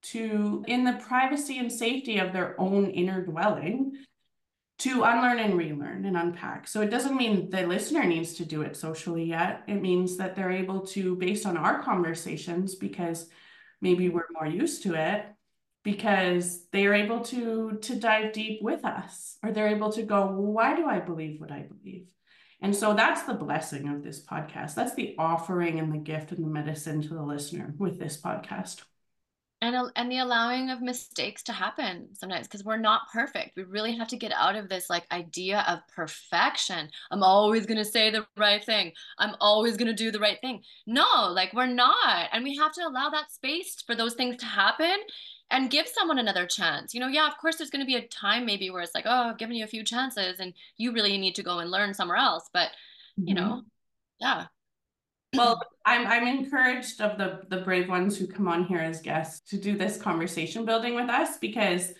to, 0.00 0.64
in 0.68 0.84
the 0.84 1.00
privacy 1.06 1.58
and 1.58 1.72
safety 1.72 2.18
of 2.18 2.32
their 2.32 2.54
own 2.60 2.90
inner 2.90 3.24
dwelling, 3.24 3.92
to 4.78 5.02
unlearn 5.02 5.40
and 5.40 5.58
relearn 5.58 6.04
and 6.04 6.16
unpack. 6.16 6.68
So 6.68 6.82
it 6.82 6.90
doesn't 6.90 7.16
mean 7.16 7.50
the 7.50 7.66
listener 7.66 8.04
needs 8.04 8.34
to 8.34 8.44
do 8.44 8.62
it 8.62 8.76
socially 8.76 9.24
yet. 9.24 9.64
It 9.66 9.82
means 9.82 10.16
that 10.18 10.36
they're 10.36 10.52
able 10.52 10.86
to, 10.86 11.16
based 11.16 11.46
on 11.46 11.56
our 11.56 11.82
conversations, 11.82 12.76
because 12.76 13.28
maybe 13.80 14.08
we're 14.08 14.26
more 14.32 14.46
used 14.46 14.84
to 14.84 14.94
it, 14.94 15.26
because 15.90 16.66
they 16.70 16.84
are 16.86 16.92
able 16.92 17.20
to 17.20 17.78
to 17.80 17.94
dive 17.96 18.32
deep 18.34 18.60
with 18.60 18.84
us 18.84 19.38
or 19.42 19.52
they're 19.52 19.68
able 19.68 19.90
to 19.90 20.02
go 20.02 20.26
why 20.26 20.76
do 20.76 20.86
i 20.86 20.98
believe 21.00 21.40
what 21.40 21.50
i 21.50 21.62
believe? 21.62 22.08
And 22.60 22.74
so 22.74 22.92
that's 22.92 23.22
the 23.22 23.34
blessing 23.34 23.88
of 23.88 24.02
this 24.02 24.24
podcast. 24.24 24.74
That's 24.74 24.94
the 24.94 25.14
offering 25.16 25.78
and 25.78 25.92
the 25.92 25.98
gift 25.98 26.32
and 26.32 26.44
the 26.44 26.48
medicine 26.48 27.00
to 27.02 27.08
the 27.08 27.22
listener 27.22 27.74
with 27.78 27.98
this 27.98 28.20
podcast. 28.20 28.82
And 29.60 29.90
and 29.96 30.10
the 30.10 30.18
allowing 30.18 30.70
of 30.70 30.80
mistakes 30.80 31.42
to 31.44 31.52
happen 31.52 32.14
sometimes 32.14 32.46
because 32.46 32.64
we're 32.64 32.76
not 32.76 33.10
perfect. 33.12 33.56
We 33.56 33.64
really 33.64 33.96
have 33.96 34.06
to 34.08 34.16
get 34.16 34.32
out 34.32 34.54
of 34.54 34.68
this 34.68 34.88
like 34.88 35.04
idea 35.10 35.64
of 35.66 35.80
perfection. 35.92 36.88
I'm 37.10 37.24
always 37.24 37.66
going 37.66 37.78
to 37.78 37.84
say 37.84 38.10
the 38.10 38.24
right 38.36 38.64
thing. 38.64 38.92
I'm 39.18 39.34
always 39.40 39.76
going 39.76 39.88
to 39.88 40.04
do 40.04 40.12
the 40.12 40.20
right 40.20 40.40
thing. 40.40 40.62
No 40.86 41.32
like 41.32 41.52
we're 41.54 41.66
not. 41.66 42.28
And 42.32 42.44
we 42.44 42.56
have 42.56 42.72
to 42.74 42.86
allow 42.86 43.10
that 43.10 43.32
space 43.32 43.82
for 43.84 43.96
those 43.96 44.14
things 44.14 44.36
to 44.38 44.46
happen 44.46 44.96
and 45.50 45.70
give 45.70 45.88
someone 45.88 46.18
another 46.18 46.46
chance. 46.46 46.94
You 46.94 47.00
know, 47.00 47.08
yeah, 47.08 47.26
of 47.26 47.38
course, 47.38 47.56
there's 47.56 47.70
going 47.70 47.84
to 47.84 47.86
be 47.86 47.96
a 47.96 48.06
time 48.06 48.44
maybe 48.44 48.70
where 48.70 48.82
it's 48.82 48.94
like, 48.94 49.06
oh, 49.06 49.30
I've 49.30 49.38
given 49.38 49.56
you 49.56 49.64
a 49.64 49.68
few 49.68 49.82
chances 49.82 50.40
and 50.40 50.52
you 50.76 50.92
really 50.92 51.16
need 51.16 51.34
to 51.36 51.42
go 51.42 51.58
and 51.58 51.70
learn 51.70 51.94
somewhere 51.94 52.18
else. 52.18 52.48
But, 52.52 52.70
you 53.16 53.34
mm-hmm. 53.34 53.44
know, 53.44 53.62
yeah. 54.20 54.46
Well, 55.34 55.60
I'm 55.84 56.06
I'm 56.06 56.26
encouraged 56.26 57.00
of 57.02 57.18
the 57.18 57.42
the 57.48 57.62
brave 57.62 57.88
ones 57.88 58.16
who 58.16 58.26
come 58.26 58.48
on 58.48 58.64
here 58.64 58.78
as 58.78 59.02
guests 59.02 59.50
to 59.50 59.58
do 59.58 59.76
this 59.76 60.00
conversation 60.00 60.64
building 60.64 60.94
with 60.94 61.10
us 61.10 61.36
because, 61.38 61.92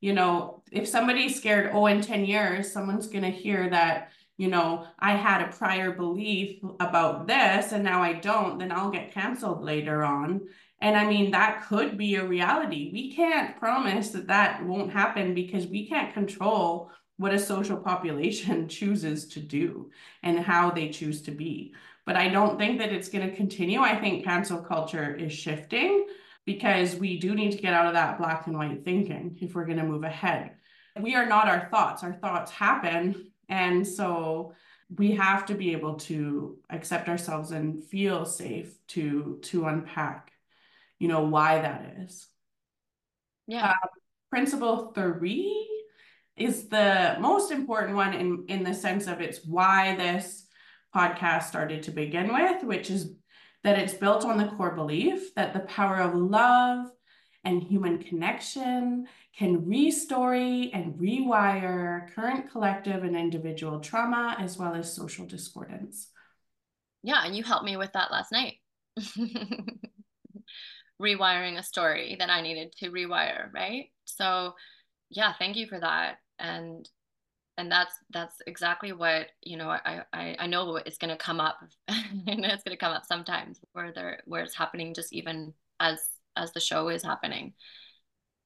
you 0.00 0.12
know, 0.12 0.62
if 0.70 0.86
somebody's 0.86 1.36
scared, 1.36 1.70
oh, 1.72 1.86
in 1.86 2.00
10 2.00 2.24
years, 2.24 2.72
someone's 2.72 3.08
gonna 3.08 3.30
hear 3.30 3.68
that, 3.70 4.12
you 4.36 4.48
know, 4.48 4.86
I 5.00 5.16
had 5.16 5.42
a 5.42 5.52
prior 5.52 5.90
belief 5.90 6.60
about 6.78 7.26
this 7.26 7.72
and 7.72 7.82
now 7.82 8.02
I 8.02 8.12
don't, 8.12 8.58
then 8.58 8.70
I'll 8.70 8.90
get 8.90 9.12
canceled 9.12 9.64
later 9.64 10.04
on. 10.04 10.42
And 10.80 10.96
I 10.96 11.06
mean, 11.06 11.30
that 11.30 11.64
could 11.66 11.96
be 11.96 12.16
a 12.16 12.26
reality. 12.26 12.90
We 12.92 13.14
can't 13.14 13.56
promise 13.58 14.10
that 14.10 14.26
that 14.26 14.64
won't 14.64 14.92
happen 14.92 15.34
because 15.34 15.66
we 15.66 15.88
can't 15.88 16.12
control 16.12 16.90
what 17.16 17.32
a 17.32 17.38
social 17.38 17.78
population 17.78 18.68
chooses 18.68 19.26
to 19.28 19.40
do 19.40 19.90
and 20.22 20.38
how 20.38 20.70
they 20.70 20.90
choose 20.90 21.22
to 21.22 21.30
be. 21.30 21.74
But 22.04 22.16
I 22.16 22.28
don't 22.28 22.58
think 22.58 22.78
that 22.78 22.92
it's 22.92 23.08
going 23.08 23.28
to 23.28 23.34
continue. 23.34 23.80
I 23.80 23.98
think 23.98 24.24
cancel 24.24 24.58
culture 24.58 25.14
is 25.14 25.32
shifting 25.32 26.06
because 26.44 26.94
we 26.94 27.18
do 27.18 27.34
need 27.34 27.52
to 27.52 27.58
get 27.58 27.74
out 27.74 27.86
of 27.86 27.94
that 27.94 28.18
black 28.18 28.46
and 28.46 28.56
white 28.56 28.84
thinking 28.84 29.36
if 29.40 29.54
we're 29.54 29.64
going 29.64 29.78
to 29.78 29.84
move 29.84 30.04
ahead. 30.04 30.52
We 31.00 31.14
are 31.16 31.26
not 31.26 31.48
our 31.48 31.68
thoughts, 31.70 32.04
our 32.04 32.12
thoughts 32.12 32.52
happen. 32.52 33.32
And 33.48 33.86
so 33.86 34.54
we 34.96 35.12
have 35.12 35.46
to 35.46 35.54
be 35.54 35.72
able 35.72 35.94
to 35.94 36.58
accept 36.70 37.08
ourselves 37.08 37.50
and 37.50 37.82
feel 37.82 38.24
safe 38.24 38.74
to 38.88 39.40
to 39.42 39.66
unpack 39.66 40.32
you 40.98 41.08
know, 41.08 41.22
why 41.22 41.60
that 41.60 41.96
is. 42.00 42.26
Yeah. 43.46 43.70
Uh, 43.70 43.88
principle 44.30 44.92
three 44.92 45.68
is 46.36 46.68
the 46.68 47.16
most 47.20 47.50
important 47.50 47.96
one 47.96 48.12
in, 48.12 48.44
in 48.48 48.64
the 48.64 48.74
sense 48.74 49.06
of 49.06 49.20
it's 49.20 49.44
why 49.46 49.96
this 49.96 50.46
podcast 50.94 51.44
started 51.44 51.82
to 51.84 51.90
begin 51.90 52.32
with, 52.32 52.62
which 52.62 52.90
is 52.90 53.12
that 53.64 53.78
it's 53.78 53.94
built 53.94 54.24
on 54.24 54.38
the 54.38 54.48
core 54.56 54.74
belief 54.74 55.34
that 55.34 55.52
the 55.52 55.60
power 55.60 55.96
of 55.96 56.14
love 56.14 56.86
and 57.44 57.62
human 57.62 57.98
connection 57.98 59.06
can 59.36 59.66
restore 59.66 60.34
and 60.34 60.94
rewire 60.94 62.12
current 62.14 62.50
collective 62.50 63.04
and 63.04 63.16
individual 63.16 63.80
trauma 63.80 64.36
as 64.38 64.58
well 64.58 64.74
as 64.74 64.94
social 64.94 65.26
discordance. 65.26 66.08
Yeah, 67.02 67.22
and 67.24 67.36
you 67.36 67.44
helped 67.44 67.64
me 67.64 67.76
with 67.76 67.92
that 67.92 68.10
last 68.10 68.32
night. 68.32 68.54
rewiring 71.00 71.58
a 71.58 71.62
story 71.62 72.16
that 72.18 72.30
I 72.30 72.40
needed 72.40 72.72
to 72.78 72.90
rewire, 72.90 73.52
right? 73.52 73.90
So 74.04 74.54
yeah, 75.10 75.32
thank 75.38 75.56
you 75.56 75.66
for 75.66 75.78
that. 75.80 76.16
And 76.38 76.88
and 77.58 77.70
that's 77.70 77.94
that's 78.10 78.36
exactly 78.46 78.92
what 78.92 79.28
you 79.42 79.56
know 79.56 79.68
I 79.68 80.02
I, 80.12 80.36
I 80.40 80.46
know 80.46 80.76
it's 80.76 80.98
to 80.98 81.16
come 81.16 81.40
up 81.40 81.58
and 81.88 82.44
it's 82.44 82.62
to 82.64 82.76
come 82.76 82.92
up 82.92 83.04
sometimes 83.06 83.60
where 83.72 83.92
there 83.92 84.20
where 84.26 84.42
it's 84.42 84.56
happening 84.56 84.94
just 84.94 85.12
even 85.12 85.54
as 85.80 86.00
as 86.36 86.52
the 86.52 86.60
show 86.60 86.88
is 86.88 87.02
happening 87.02 87.54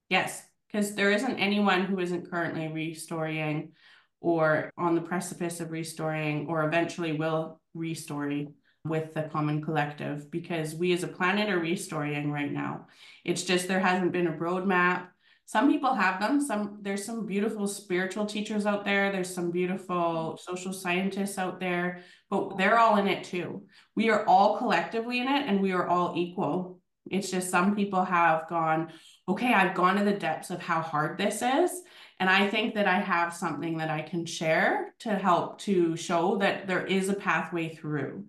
yes 0.08 0.44
because 0.66 0.94
there 0.94 1.10
isn't 1.10 1.38
anyone 1.38 1.84
who 1.84 1.98
isn't 1.98 2.30
currently 2.30 2.68
restoring 2.68 3.72
or 4.20 4.70
on 4.76 4.94
the 4.94 5.00
precipice 5.00 5.60
of 5.60 5.70
restoring 5.70 6.46
or 6.48 6.64
eventually 6.64 7.12
will 7.12 7.60
restoring 7.74 8.54
with 8.84 9.12
the 9.12 9.22
common 9.24 9.62
collective 9.62 10.30
because 10.30 10.74
we 10.74 10.92
as 10.92 11.02
a 11.02 11.08
planet 11.08 11.50
are 11.50 11.58
restoring 11.58 12.32
right 12.32 12.50
now. 12.50 12.86
It's 13.24 13.42
just 13.42 13.68
there 13.68 13.80
hasn't 13.80 14.12
been 14.12 14.26
a 14.26 14.32
roadmap. 14.32 15.08
Some 15.44 15.70
people 15.70 15.94
have 15.94 16.20
them. 16.20 16.40
Some 16.40 16.78
there's 16.80 17.04
some 17.04 17.26
beautiful 17.26 17.66
spiritual 17.66 18.24
teachers 18.24 18.66
out 18.66 18.84
there. 18.84 19.10
There's 19.12 19.34
some 19.34 19.50
beautiful 19.50 20.38
social 20.42 20.72
scientists 20.72 21.38
out 21.38 21.60
there, 21.60 22.02
but 22.30 22.56
they're 22.56 22.78
all 22.78 22.98
in 22.98 23.08
it 23.08 23.24
too. 23.24 23.64
We 23.96 24.10
are 24.10 24.24
all 24.26 24.56
collectively 24.56 25.18
in 25.18 25.28
it 25.28 25.46
and 25.46 25.60
we 25.60 25.72
are 25.72 25.86
all 25.86 26.14
equal. 26.16 26.80
It's 27.10 27.30
just 27.30 27.50
some 27.50 27.74
people 27.74 28.04
have 28.04 28.48
gone, 28.48 28.92
okay, 29.28 29.52
I've 29.52 29.74
gone 29.74 29.96
to 29.96 30.04
the 30.04 30.12
depths 30.12 30.50
of 30.50 30.62
how 30.62 30.80
hard 30.80 31.18
this 31.18 31.42
is. 31.42 31.82
And 32.20 32.30
I 32.30 32.48
think 32.48 32.74
that 32.74 32.86
I 32.86 33.00
have 33.00 33.34
something 33.34 33.78
that 33.78 33.90
I 33.90 34.02
can 34.02 34.26
share 34.26 34.94
to 35.00 35.16
help 35.16 35.58
to 35.62 35.96
show 35.96 36.36
that 36.36 36.66
there 36.66 36.86
is 36.86 37.08
a 37.08 37.14
pathway 37.14 37.74
through 37.74 38.24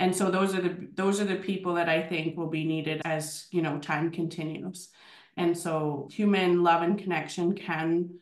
and 0.00 0.14
so 0.14 0.30
those 0.30 0.54
are 0.54 0.60
the 0.60 0.88
those 0.94 1.20
are 1.20 1.24
the 1.24 1.36
people 1.36 1.74
that 1.74 1.88
i 1.88 2.02
think 2.02 2.36
will 2.36 2.48
be 2.48 2.64
needed 2.64 3.00
as 3.04 3.46
you 3.50 3.62
know 3.62 3.78
time 3.78 4.10
continues. 4.10 4.88
And 5.34 5.56
so 5.56 6.08
human 6.12 6.62
love 6.62 6.82
and 6.82 6.98
connection 6.98 7.54
can 7.54 8.18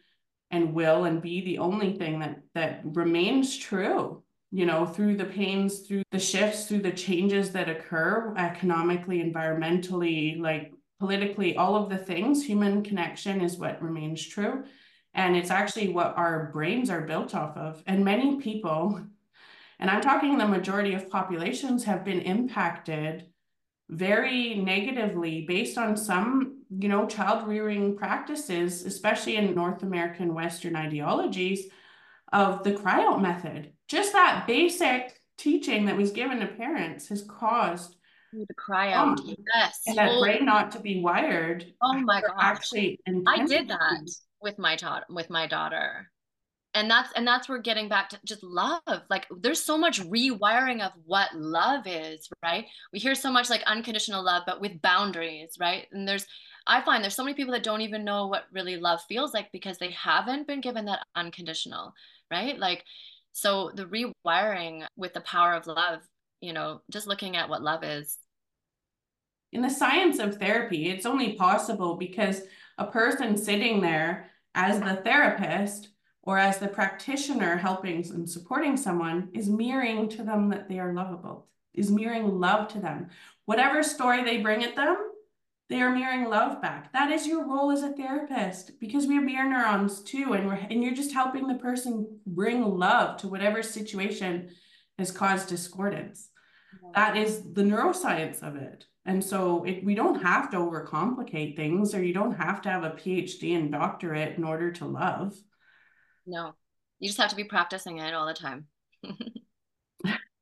and 0.52 0.72
will 0.72 1.04
and 1.04 1.20
be 1.20 1.44
the 1.44 1.58
only 1.58 1.96
thing 1.96 2.20
that 2.20 2.40
that 2.54 2.82
remains 2.84 3.56
true 3.56 4.22
you 4.52 4.64
know 4.64 4.86
through 4.86 5.16
the 5.16 5.24
pains 5.24 5.80
through 5.80 6.02
the 6.12 6.18
shifts 6.18 6.66
through 6.66 6.82
the 6.82 6.92
changes 6.92 7.50
that 7.50 7.68
occur 7.68 8.32
economically 8.36 9.22
environmentally 9.22 10.40
like 10.40 10.72
politically 11.00 11.56
all 11.56 11.74
of 11.74 11.88
the 11.88 11.96
things 11.96 12.44
human 12.44 12.84
connection 12.84 13.40
is 13.40 13.56
what 13.56 13.82
remains 13.82 14.24
true. 14.24 14.62
And 15.14 15.34
it's 15.34 15.50
actually 15.50 15.88
what 15.88 16.16
our 16.16 16.50
brains 16.52 16.90
are 16.90 17.00
built 17.00 17.34
off 17.34 17.56
of. 17.56 17.82
And 17.86 18.04
many 18.04 18.36
people 18.36 19.00
and 19.80 19.90
I'm 19.90 20.00
talking 20.00 20.38
the 20.38 20.46
majority 20.46 20.94
of 20.94 21.10
populations 21.10 21.84
have 21.84 22.04
been 22.04 22.20
impacted 22.20 23.26
very 23.88 24.54
negatively 24.54 25.44
based 25.48 25.76
on 25.76 25.96
some 25.96 26.60
you 26.78 26.88
know, 26.88 27.06
child 27.06 27.48
rearing 27.48 27.96
practices, 27.96 28.84
especially 28.84 29.36
in 29.36 29.54
North 29.54 29.82
American 29.82 30.34
Western 30.34 30.76
ideologies, 30.76 31.66
of 32.32 32.62
the 32.62 32.72
cry 32.72 33.04
out 33.04 33.20
method. 33.20 33.72
Just 33.88 34.12
that 34.12 34.44
basic 34.46 35.18
teaching 35.36 35.86
that 35.86 35.96
was 35.96 36.12
given 36.12 36.38
to 36.40 36.46
parents 36.46 37.08
has 37.08 37.22
caused 37.22 37.96
the 38.32 38.54
cry 38.54 38.92
out. 38.92 39.18
Um, 39.18 39.34
yes. 39.54 39.80
And 39.88 39.98
that 39.98 40.20
brain 40.20 40.44
not 40.44 40.70
to 40.72 40.80
be 40.80 41.02
wired. 41.02 41.66
Oh 41.82 41.94
my 41.94 42.20
god. 42.20 42.36
Actually, 42.38 43.00
I 43.26 43.44
did 43.44 43.68
that 43.68 44.08
with 44.40 44.58
my 44.58 44.76
daughter 44.76 45.04
with 45.10 45.28
my 45.28 45.48
daughter 45.48 46.09
and 46.74 46.90
that's 46.90 47.10
and 47.16 47.26
that's 47.26 47.48
where 47.48 47.58
getting 47.58 47.88
back 47.88 48.08
to 48.08 48.18
just 48.24 48.42
love 48.42 48.80
like 49.08 49.26
there's 49.40 49.62
so 49.62 49.76
much 49.76 50.00
rewiring 50.00 50.84
of 50.84 50.92
what 51.04 51.34
love 51.34 51.86
is 51.86 52.28
right? 52.42 52.66
We 52.92 52.98
hear 52.98 53.14
so 53.14 53.32
much 53.32 53.50
like 53.50 53.62
unconditional 53.66 54.24
love 54.24 54.44
but 54.46 54.60
with 54.60 54.80
boundaries 54.82 55.56
right? 55.60 55.86
And 55.92 56.06
there's 56.06 56.26
i 56.66 56.80
find 56.82 57.02
there's 57.02 57.14
so 57.14 57.24
many 57.24 57.34
people 57.34 57.52
that 57.52 57.62
don't 57.62 57.80
even 57.80 58.04
know 58.04 58.26
what 58.26 58.44
really 58.52 58.76
love 58.76 59.00
feels 59.08 59.32
like 59.32 59.50
because 59.50 59.78
they 59.78 59.90
haven't 59.92 60.46
been 60.46 60.60
given 60.60 60.84
that 60.86 61.06
unconditional 61.16 61.92
right? 62.30 62.58
Like 62.58 62.84
so 63.32 63.72
the 63.74 63.86
rewiring 63.86 64.86
with 64.96 65.12
the 65.14 65.20
power 65.22 65.54
of 65.54 65.66
love 65.66 66.00
you 66.40 66.52
know 66.52 66.82
just 66.90 67.06
looking 67.06 67.36
at 67.36 67.48
what 67.48 67.62
love 67.62 67.82
is. 67.82 68.16
In 69.52 69.62
the 69.62 69.70
science 69.70 70.20
of 70.20 70.36
therapy 70.36 70.88
it's 70.88 71.06
only 71.06 71.32
possible 71.32 71.96
because 71.96 72.42
a 72.78 72.86
person 72.86 73.36
sitting 73.36 73.80
there 73.80 74.30
as 74.54 74.78
the 74.80 75.00
therapist 75.04 75.88
or 76.22 76.38
as 76.38 76.58
the 76.58 76.68
practitioner 76.68 77.56
helping 77.56 78.04
and 78.10 78.28
supporting 78.28 78.76
someone 78.76 79.28
is 79.32 79.48
mirroring 79.48 80.08
to 80.10 80.22
them 80.22 80.50
that 80.50 80.68
they 80.68 80.78
are 80.78 80.92
lovable, 80.92 81.46
is 81.74 81.90
mirroring 81.90 82.38
love 82.38 82.68
to 82.68 82.78
them. 82.78 83.08
Whatever 83.46 83.82
story 83.82 84.22
they 84.22 84.38
bring 84.38 84.62
at 84.62 84.76
them, 84.76 84.96
they 85.70 85.80
are 85.80 85.94
mirroring 85.94 86.28
love 86.28 86.60
back. 86.60 86.92
That 86.92 87.12
is 87.12 87.28
your 87.28 87.46
role 87.46 87.70
as 87.70 87.82
a 87.82 87.92
therapist 87.92 88.78
because 88.80 89.06
we 89.06 89.16
are 89.18 89.22
mirror 89.22 89.48
neurons 89.48 90.02
too. 90.02 90.32
And, 90.32 90.48
we're, 90.48 90.54
and 90.54 90.82
you're 90.82 90.94
just 90.94 91.12
helping 91.12 91.46
the 91.46 91.54
person 91.54 92.18
bring 92.26 92.62
love 92.64 93.18
to 93.18 93.28
whatever 93.28 93.62
situation 93.62 94.50
has 94.98 95.12
caused 95.12 95.48
discordance. 95.48 96.28
That 96.94 97.16
is 97.16 97.52
the 97.52 97.62
neuroscience 97.62 98.42
of 98.42 98.56
it. 98.56 98.84
And 99.06 99.24
so 99.24 99.64
it, 99.64 99.84
we 99.84 99.94
don't 99.94 100.22
have 100.22 100.50
to 100.50 100.58
overcomplicate 100.58 101.56
things 101.56 101.94
or 101.94 102.02
you 102.02 102.12
don't 102.12 102.34
have 102.34 102.60
to 102.62 102.68
have 102.68 102.84
a 102.84 102.90
PhD 102.90 103.56
and 103.56 103.72
doctorate 103.72 104.36
in 104.36 104.44
order 104.44 104.70
to 104.72 104.84
love. 104.84 105.34
No, 106.26 106.54
you 106.98 107.08
just 107.08 107.20
have 107.20 107.30
to 107.30 107.36
be 107.36 107.44
practicing 107.44 107.98
it 107.98 108.14
all 108.14 108.26
the 108.26 108.34
time. 108.34 108.66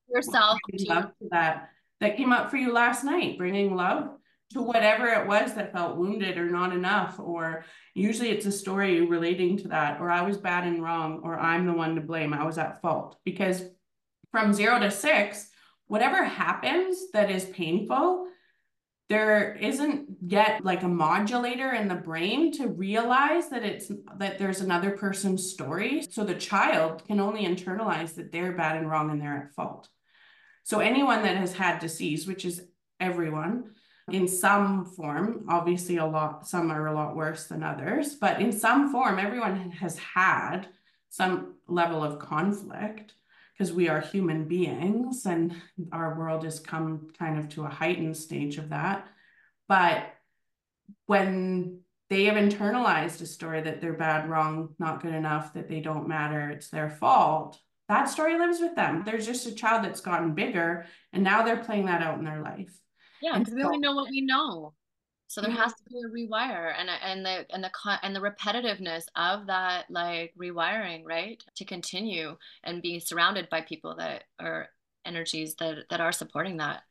Yourself. 0.08 0.58
Love 0.86 1.12
that 1.30 1.70
that 2.00 2.16
came 2.16 2.32
up 2.32 2.50
for 2.50 2.56
you 2.56 2.72
last 2.72 3.04
night, 3.04 3.38
bringing 3.38 3.74
love 3.74 4.10
to 4.52 4.62
whatever 4.62 5.06
it 5.08 5.26
was 5.26 5.54
that 5.54 5.72
felt 5.72 5.96
wounded 5.96 6.38
or 6.38 6.48
not 6.48 6.72
enough, 6.72 7.18
or 7.18 7.64
usually 7.94 8.30
it's 8.30 8.46
a 8.46 8.52
story 8.52 9.02
relating 9.02 9.58
to 9.58 9.68
that, 9.68 10.00
or 10.00 10.10
I 10.10 10.22
was 10.22 10.38
bad 10.38 10.64
and 10.64 10.82
wrong, 10.82 11.20
or 11.22 11.38
I'm 11.38 11.66
the 11.66 11.72
one 11.72 11.94
to 11.96 12.00
blame, 12.00 12.32
I 12.32 12.44
was 12.44 12.56
at 12.56 12.80
fault. 12.80 13.18
Because 13.24 13.62
from 14.30 14.54
zero 14.54 14.78
to 14.78 14.90
six, 14.90 15.50
whatever 15.86 16.24
happens 16.24 17.10
that 17.12 17.30
is 17.30 17.44
painful, 17.46 18.27
there 19.08 19.54
isn't 19.54 20.16
yet 20.20 20.64
like 20.64 20.82
a 20.82 20.88
modulator 20.88 21.72
in 21.72 21.88
the 21.88 21.94
brain 21.94 22.52
to 22.52 22.68
realize 22.68 23.48
that 23.48 23.64
it's 23.64 23.90
that 24.18 24.38
there's 24.38 24.60
another 24.60 24.90
person's 24.90 25.50
story. 25.50 26.02
So 26.10 26.24
the 26.24 26.34
child 26.34 27.04
can 27.06 27.18
only 27.18 27.46
internalize 27.46 28.14
that 28.16 28.32
they're 28.32 28.52
bad 28.52 28.76
and 28.76 28.90
wrong 28.90 29.10
and 29.10 29.20
they're 29.20 29.44
at 29.44 29.54
fault. 29.54 29.88
So 30.64 30.80
anyone 30.80 31.22
that 31.22 31.36
has 31.38 31.54
had 31.54 31.78
disease 31.78 32.26
which 32.26 32.44
is 32.44 32.62
everyone 33.00 33.70
in 34.10 34.26
some 34.26 34.84
form 34.84 35.44
obviously 35.48 35.98
a 35.98 36.06
lot 36.06 36.46
some 36.46 36.70
are 36.70 36.86
a 36.86 36.94
lot 36.94 37.14
worse 37.14 37.46
than 37.46 37.62
others 37.62 38.14
but 38.14 38.40
in 38.40 38.50
some 38.50 38.90
form 38.90 39.18
everyone 39.18 39.70
has 39.70 39.98
had 39.98 40.66
some 41.10 41.54
level 41.66 42.02
of 42.02 42.18
conflict 42.18 43.14
because 43.58 43.72
we 43.72 43.88
are 43.88 44.00
human 44.00 44.44
beings 44.44 45.26
and 45.26 45.54
our 45.90 46.16
world 46.16 46.44
has 46.44 46.60
come 46.60 47.08
kind 47.18 47.38
of 47.38 47.48
to 47.48 47.64
a 47.64 47.68
heightened 47.68 48.16
stage 48.16 48.56
of 48.56 48.68
that. 48.68 49.08
But 49.66 50.04
when 51.06 51.80
they 52.08 52.24
have 52.26 52.36
internalized 52.36 53.20
a 53.20 53.26
story 53.26 53.60
that 53.62 53.80
they're 53.80 53.94
bad, 53.94 54.30
wrong, 54.30 54.74
not 54.78 55.02
good 55.02 55.12
enough, 55.12 55.54
that 55.54 55.68
they 55.68 55.80
don't 55.80 56.08
matter, 56.08 56.50
it's 56.50 56.68
their 56.68 56.88
fault, 56.88 57.58
that 57.88 58.08
story 58.08 58.38
lives 58.38 58.60
with 58.60 58.76
them. 58.76 59.02
There's 59.04 59.26
just 59.26 59.46
a 59.46 59.54
child 59.54 59.84
that's 59.84 60.00
gotten 60.00 60.34
bigger 60.34 60.86
and 61.12 61.24
now 61.24 61.42
they're 61.42 61.64
playing 61.64 61.86
that 61.86 62.02
out 62.02 62.18
in 62.18 62.24
their 62.24 62.40
life. 62.40 62.78
Yeah, 63.20 63.38
because 63.38 63.52
so, 63.52 63.56
we 63.56 63.64
only 63.64 63.78
know 63.78 63.94
what 63.94 64.08
we 64.08 64.20
know. 64.20 64.74
So 65.28 65.42
there 65.42 65.50
mm-hmm. 65.50 65.60
has 65.60 65.74
to 65.74 65.82
be 65.84 66.00
a 66.00 66.08
rewire 66.08 66.72
and 66.76 66.88
and 66.88 67.24
the 67.24 67.46
and 67.50 67.62
the 67.62 67.70
and 68.02 68.16
the 68.16 68.20
repetitiveness 68.20 69.04
of 69.14 69.46
that 69.46 69.84
like 69.90 70.32
rewiring, 70.40 71.02
right? 71.04 71.42
To 71.56 71.64
continue 71.66 72.36
and 72.64 72.82
be 72.82 72.98
surrounded 72.98 73.50
by 73.50 73.60
people 73.60 73.94
that 73.96 74.24
are 74.40 74.70
energies 75.04 75.54
that 75.56 75.84
that 75.90 76.00
are 76.00 76.12
supporting 76.12 76.56
that. 76.56 76.82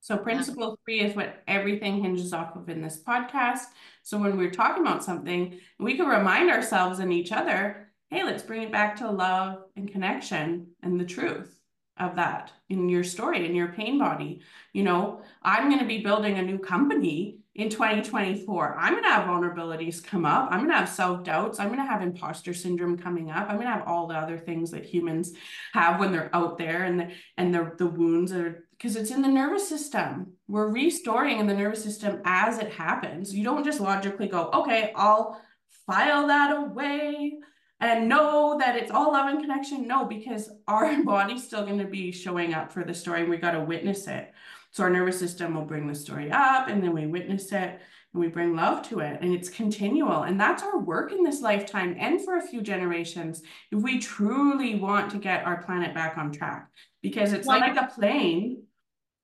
So 0.00 0.16
principle 0.16 0.70
yeah. 0.70 0.84
three 0.84 1.00
is 1.08 1.16
what 1.16 1.42
everything 1.46 2.02
hinges 2.02 2.32
off 2.32 2.56
of 2.56 2.68
in 2.68 2.82
this 2.82 3.02
podcast. 3.06 3.66
So 4.02 4.18
when 4.18 4.36
we're 4.36 4.50
talking 4.50 4.82
about 4.82 5.04
something, 5.04 5.58
we 5.78 5.96
can 5.96 6.06
remind 6.06 6.50
ourselves 6.50 6.98
and 6.98 7.12
each 7.12 7.30
other, 7.30 7.92
hey, 8.10 8.24
let's 8.24 8.42
bring 8.42 8.62
it 8.62 8.72
back 8.72 8.96
to 8.96 9.10
love 9.10 9.62
and 9.76 9.90
connection 9.90 10.68
and 10.82 10.98
the 10.98 11.04
truth 11.04 11.60
of 11.98 12.16
that 12.16 12.52
in 12.68 12.88
your 12.88 13.04
story, 13.04 13.46
in 13.46 13.54
your 13.54 13.68
pain 13.68 13.98
body. 13.98 14.42
You 14.72 14.82
know, 14.82 15.22
I'm 15.42 15.68
going 15.68 15.80
to 15.80 15.86
be 15.86 16.02
building 16.02 16.38
a 16.38 16.42
new 16.42 16.58
company 16.58 17.40
in 17.56 17.70
2024. 17.70 18.76
I'm 18.78 18.92
going 18.92 19.02
to 19.02 19.08
have 19.08 19.26
vulnerabilities 19.26 20.04
come 20.04 20.26
up. 20.26 20.48
I'm 20.50 20.58
going 20.58 20.70
to 20.70 20.76
have 20.76 20.88
self 20.88 21.24
doubts. 21.24 21.58
I'm 21.58 21.68
going 21.68 21.80
to 21.80 21.86
have 21.86 22.02
imposter 22.02 22.52
syndrome 22.52 22.98
coming 22.98 23.30
up. 23.30 23.48
I'm 23.48 23.56
going 23.56 23.66
to 23.66 23.72
have 23.72 23.88
all 23.88 24.06
the 24.06 24.14
other 24.14 24.38
things 24.38 24.70
that 24.72 24.84
humans 24.84 25.32
have 25.72 25.98
when 25.98 26.12
they're 26.12 26.30
out 26.34 26.58
there 26.58 26.84
and 26.84 27.00
the, 27.00 27.10
and 27.38 27.54
the, 27.54 27.72
the 27.78 27.86
wounds 27.86 28.32
are 28.32 28.66
because 28.72 28.94
it's 28.94 29.10
in 29.10 29.22
the 29.22 29.28
nervous 29.28 29.66
system. 29.66 30.32
We're 30.48 30.68
restoring 30.68 31.38
in 31.38 31.46
the 31.46 31.54
nervous 31.54 31.82
system 31.82 32.20
as 32.26 32.58
it 32.58 32.72
happens. 32.72 33.34
You 33.34 33.42
don't 33.42 33.64
just 33.64 33.80
logically 33.80 34.28
go, 34.28 34.50
okay, 34.52 34.92
I'll 34.94 35.40
file 35.86 36.26
that 36.26 36.54
away 36.54 37.38
and 37.80 38.08
know 38.08 38.58
that 38.58 38.76
it's 38.76 38.90
all 38.90 39.12
love 39.12 39.30
and 39.30 39.40
connection. 39.40 39.88
No, 39.88 40.04
because 40.04 40.50
our 40.68 41.02
body's 41.04 41.44
still 41.44 41.64
going 41.64 41.78
to 41.78 41.86
be 41.86 42.12
showing 42.12 42.52
up 42.52 42.70
for 42.70 42.84
the 42.84 42.92
story 42.92 43.22
and 43.22 43.30
we 43.30 43.38
got 43.38 43.52
to 43.52 43.60
witness 43.60 44.06
it. 44.08 44.30
So 44.70 44.84
our 44.84 44.90
nervous 44.90 45.18
system 45.18 45.54
will 45.54 45.64
bring 45.64 45.86
the 45.86 45.94
story 45.94 46.30
up 46.30 46.68
and 46.68 46.82
then 46.82 46.92
we 46.92 47.06
witness 47.06 47.52
it 47.52 47.80
and 48.12 48.20
we 48.20 48.28
bring 48.28 48.54
love 48.54 48.86
to 48.88 49.00
it 49.00 49.18
and 49.20 49.32
it's 49.32 49.48
continual. 49.48 50.22
And 50.22 50.38
that's 50.40 50.62
our 50.62 50.78
work 50.78 51.12
in 51.12 51.22
this 51.22 51.40
lifetime 51.40 51.96
and 51.98 52.22
for 52.22 52.36
a 52.36 52.46
few 52.46 52.60
generations 52.62 53.42
if 53.72 53.82
we 53.82 53.98
truly 53.98 54.76
want 54.76 55.10
to 55.12 55.18
get 55.18 55.46
our 55.46 55.62
planet 55.62 55.94
back 55.94 56.18
on 56.18 56.32
track. 56.32 56.68
Because 57.02 57.32
it's 57.32 57.46
like, 57.46 57.76
like 57.76 57.90
a 57.90 57.94
plane 57.94 58.62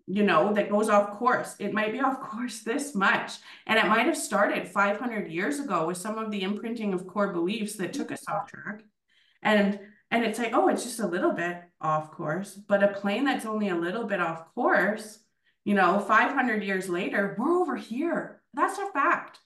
you 0.06 0.24
know, 0.24 0.52
that 0.52 0.70
goes 0.70 0.88
off 0.88 1.12
course. 1.18 1.54
It 1.58 1.72
might 1.72 1.92
be 1.92 2.00
off 2.00 2.20
course 2.30 2.62
this 2.62 2.94
much. 2.94 3.32
And 3.66 3.78
it 3.78 3.86
might 3.86 4.06
have 4.06 4.16
started 4.16 4.68
500 4.68 5.30
years 5.30 5.60
ago 5.60 5.86
with 5.86 5.96
some 5.96 6.18
of 6.18 6.30
the 6.30 6.42
imprinting 6.42 6.92
of 6.92 7.06
core 7.06 7.32
beliefs 7.32 7.76
that 7.76 7.92
took 7.92 8.10
us 8.12 8.28
off 8.28 8.46
track. 8.46 8.82
And 9.42 9.78
and 10.10 10.24
it's 10.24 10.38
like, 10.38 10.52
oh, 10.52 10.68
it's 10.68 10.84
just 10.84 11.00
a 11.00 11.06
little 11.06 11.32
bit 11.32 11.62
off 11.80 12.10
course. 12.10 12.52
But 12.54 12.82
a 12.82 12.88
plane 12.88 13.24
that's 13.24 13.46
only 13.46 13.70
a 13.70 13.74
little 13.74 14.04
bit 14.04 14.20
off 14.20 14.54
course 14.54 15.20
you 15.64 15.74
know, 15.74 16.00
500 16.00 16.64
years 16.64 16.88
later, 16.88 17.36
we're 17.38 17.60
over 17.60 17.76
here. 17.76 18.42
That's 18.54 18.78
a 18.78 18.90
fact. 18.92 19.38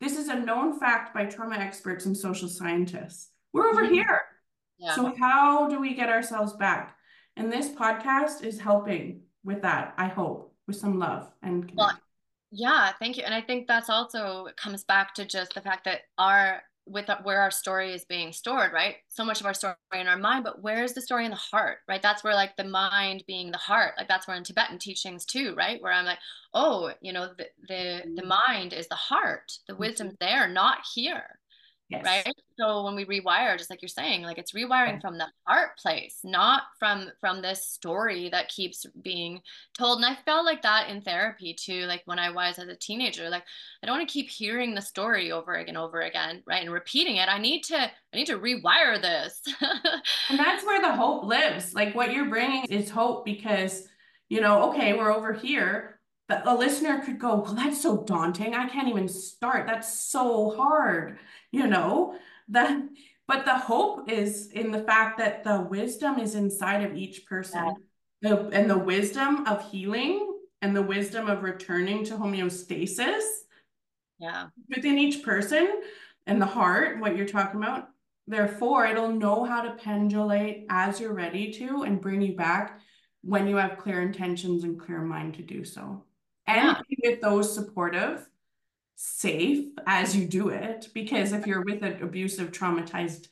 This 0.00 0.16
is 0.16 0.28
a 0.28 0.38
known 0.38 0.78
fact 0.78 1.14
by 1.14 1.26
trauma 1.26 1.56
experts 1.56 2.06
and 2.06 2.16
social 2.16 2.48
scientists. 2.48 3.30
We're 3.52 3.68
over 3.68 3.84
mm-hmm. 3.84 3.94
here. 3.94 4.20
Yeah. 4.78 4.94
So, 4.94 5.14
how 5.16 5.68
do 5.68 5.80
we 5.80 5.94
get 5.94 6.08
ourselves 6.08 6.54
back? 6.54 6.96
And 7.36 7.52
this 7.52 7.68
podcast 7.68 8.42
is 8.42 8.58
helping 8.58 9.22
with 9.44 9.62
that, 9.62 9.94
I 9.96 10.08
hope, 10.08 10.54
with 10.66 10.76
some 10.76 10.98
love 10.98 11.30
and 11.42 11.70
well, 11.74 11.92
yeah, 12.50 12.92
thank 12.98 13.16
you. 13.16 13.22
And 13.24 13.34
I 13.34 13.40
think 13.40 13.66
that's 13.66 13.88
also 13.88 14.48
comes 14.56 14.84
back 14.84 15.14
to 15.14 15.24
just 15.24 15.54
the 15.54 15.62
fact 15.62 15.84
that 15.84 16.02
our 16.18 16.62
with 16.86 17.08
where 17.22 17.40
our 17.40 17.50
story 17.50 17.92
is 17.92 18.04
being 18.04 18.32
stored, 18.32 18.72
right? 18.72 18.96
So 19.08 19.24
much 19.24 19.40
of 19.40 19.46
our 19.46 19.54
story 19.54 19.74
in 19.94 20.08
our 20.08 20.16
mind, 20.16 20.44
but 20.44 20.62
where 20.62 20.82
is 20.82 20.94
the 20.94 21.00
story 21.00 21.24
in 21.24 21.30
the 21.30 21.36
heart, 21.36 21.78
right? 21.88 22.02
That's 22.02 22.24
where 22.24 22.34
like 22.34 22.56
the 22.56 22.64
mind 22.64 23.24
being 23.26 23.50
the 23.50 23.58
heart, 23.58 23.94
like 23.96 24.08
that's 24.08 24.26
where 24.26 24.36
in 24.36 24.44
Tibetan 24.44 24.78
teachings 24.78 25.24
too, 25.24 25.54
right? 25.56 25.80
Where 25.80 25.92
I'm 25.92 26.04
like, 26.04 26.18
oh, 26.54 26.92
you 27.00 27.12
know, 27.12 27.28
the 27.38 27.46
the, 27.68 28.02
the 28.16 28.22
mm-hmm. 28.22 28.28
mind 28.28 28.72
is 28.72 28.88
the 28.88 28.94
heart, 28.94 29.52
the 29.68 29.76
wisdom's 29.76 30.14
mm-hmm. 30.14 30.26
there, 30.26 30.48
not 30.48 30.78
here, 30.94 31.38
Yes. 31.92 32.04
Right. 32.06 32.34
So 32.58 32.84
when 32.84 32.94
we 32.94 33.04
rewire, 33.04 33.58
just 33.58 33.68
like 33.68 33.82
you're 33.82 33.88
saying, 33.88 34.22
like 34.22 34.38
it's 34.38 34.52
rewiring 34.52 35.00
from 35.00 35.18
the 35.18 35.26
heart 35.46 35.76
place, 35.78 36.20
not 36.24 36.62
from 36.78 37.10
from 37.20 37.42
this 37.42 37.66
story 37.66 38.30
that 38.30 38.48
keeps 38.48 38.86
being 39.02 39.40
told. 39.76 39.98
And 39.98 40.06
I 40.06 40.16
felt 40.24 40.46
like 40.46 40.62
that 40.62 40.88
in 40.88 41.02
therapy 41.02 41.54
too, 41.54 41.84
like 41.84 42.02
when 42.06 42.18
I 42.18 42.30
was 42.30 42.58
as 42.58 42.68
a 42.68 42.76
teenager. 42.76 43.28
Like 43.28 43.44
I 43.82 43.86
don't 43.86 43.98
want 43.98 44.08
to 44.08 44.12
keep 44.12 44.30
hearing 44.30 44.74
the 44.74 44.80
story 44.80 45.32
over 45.32 45.52
and 45.52 45.76
over 45.76 46.00
again, 46.00 46.42
right? 46.46 46.62
And 46.62 46.72
repeating 46.72 47.16
it. 47.16 47.28
I 47.28 47.38
need 47.38 47.62
to, 47.64 47.78
I 47.78 48.16
need 48.16 48.26
to 48.26 48.38
rewire 48.38 49.00
this. 49.00 49.42
and 50.30 50.38
that's 50.38 50.64
where 50.64 50.80
the 50.80 50.92
hope 50.92 51.24
lives. 51.24 51.74
Like 51.74 51.94
what 51.94 52.14
you're 52.14 52.30
bringing 52.30 52.64
is 52.70 52.88
hope 52.88 53.26
because, 53.26 53.86
you 54.30 54.40
know, 54.40 54.70
okay, 54.70 54.94
we're 54.94 55.12
over 55.12 55.34
here 55.34 55.91
a 56.44 56.54
listener 56.54 57.00
could 57.04 57.18
go, 57.18 57.36
well, 57.36 57.54
that's 57.54 57.82
so 57.82 58.04
daunting. 58.04 58.54
I 58.54 58.68
can't 58.68 58.88
even 58.88 59.08
start. 59.08 59.66
That's 59.66 59.98
so 59.98 60.50
hard, 60.56 61.18
you 61.50 61.66
know, 61.66 62.16
that, 62.48 62.82
but 63.28 63.44
the 63.44 63.58
hope 63.58 64.10
is 64.10 64.50
in 64.52 64.70
the 64.70 64.82
fact 64.82 65.18
that 65.18 65.44
the 65.44 65.60
wisdom 65.62 66.18
is 66.18 66.34
inside 66.34 66.82
of 66.82 66.96
each 66.96 67.26
person 67.26 67.74
yeah. 68.20 68.34
the, 68.34 68.48
and 68.48 68.68
the 68.68 68.78
wisdom 68.78 69.46
of 69.46 69.70
healing 69.70 70.28
and 70.60 70.76
the 70.76 70.82
wisdom 70.82 71.28
of 71.28 71.42
returning 71.42 72.04
to 72.04 72.14
homeostasis 72.14 73.22
yeah 74.18 74.46
within 74.68 74.98
each 74.98 75.24
person 75.24 75.80
and 76.26 76.40
the 76.40 76.46
heart 76.46 77.00
what 77.00 77.16
you're 77.16 77.26
talking 77.26 77.62
about 77.62 77.88
therefore 78.26 78.86
it'll 78.86 79.08
know 79.08 79.44
how 79.44 79.62
to 79.62 79.74
pendulate 79.74 80.66
as 80.68 81.00
you're 81.00 81.14
ready 81.14 81.52
to 81.52 81.82
and 81.82 82.00
bring 82.00 82.20
you 82.20 82.34
back 82.34 82.80
when 83.22 83.46
you 83.46 83.56
have 83.56 83.78
clear 83.78 84.02
intentions 84.02 84.64
and 84.64 84.80
clear 84.80 85.00
mind 85.00 85.34
to 85.34 85.42
do 85.42 85.64
so 85.64 86.04
and 86.46 86.76
yeah. 86.88 87.10
with 87.10 87.20
those 87.20 87.54
supportive 87.54 88.26
safe 88.96 89.66
as 89.86 90.16
you 90.16 90.26
do 90.26 90.50
it 90.50 90.88
because 90.94 91.32
if 91.32 91.46
you're 91.46 91.64
with 91.64 91.82
an 91.82 92.00
abusive 92.02 92.52
traumatized 92.52 93.26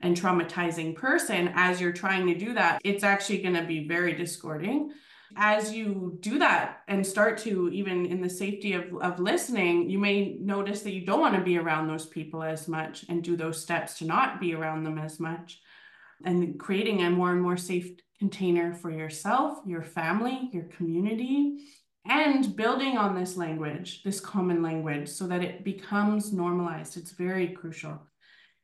and 0.00 0.16
traumatizing 0.16 0.94
person 0.94 1.50
as 1.54 1.80
you're 1.80 1.92
trying 1.92 2.26
to 2.26 2.34
do 2.34 2.54
that 2.54 2.80
it's 2.84 3.04
actually 3.04 3.42
going 3.42 3.54
to 3.54 3.64
be 3.64 3.86
very 3.86 4.14
discording 4.14 4.90
as 5.36 5.72
you 5.72 6.16
do 6.20 6.38
that 6.38 6.80
and 6.88 7.06
start 7.06 7.38
to 7.38 7.68
even 7.70 8.06
in 8.06 8.20
the 8.20 8.30
safety 8.30 8.72
of, 8.72 8.84
of 9.02 9.20
listening 9.20 9.88
you 9.90 9.98
may 9.98 10.36
notice 10.40 10.82
that 10.82 10.94
you 10.94 11.04
don't 11.04 11.20
want 11.20 11.34
to 11.34 11.42
be 11.42 11.58
around 11.58 11.86
those 11.86 12.06
people 12.06 12.42
as 12.42 12.66
much 12.66 13.04
and 13.08 13.22
do 13.22 13.36
those 13.36 13.60
steps 13.60 13.98
to 13.98 14.04
not 14.04 14.40
be 14.40 14.54
around 14.54 14.84
them 14.84 14.98
as 14.98 15.20
much 15.20 15.60
and 16.24 16.58
creating 16.58 17.02
a 17.02 17.10
more 17.10 17.30
and 17.30 17.42
more 17.42 17.56
safe 17.56 17.92
container 18.18 18.74
for 18.74 18.90
yourself 18.90 19.58
your 19.66 19.82
family 19.82 20.48
your 20.52 20.64
community 20.64 21.58
and 22.10 22.54
building 22.56 22.98
on 22.98 23.14
this 23.14 23.36
language 23.36 24.02
this 24.02 24.20
common 24.20 24.62
language 24.62 25.08
so 25.08 25.26
that 25.26 25.42
it 25.42 25.64
becomes 25.64 26.32
normalized 26.32 26.96
it's 26.96 27.12
very 27.12 27.48
crucial 27.48 27.98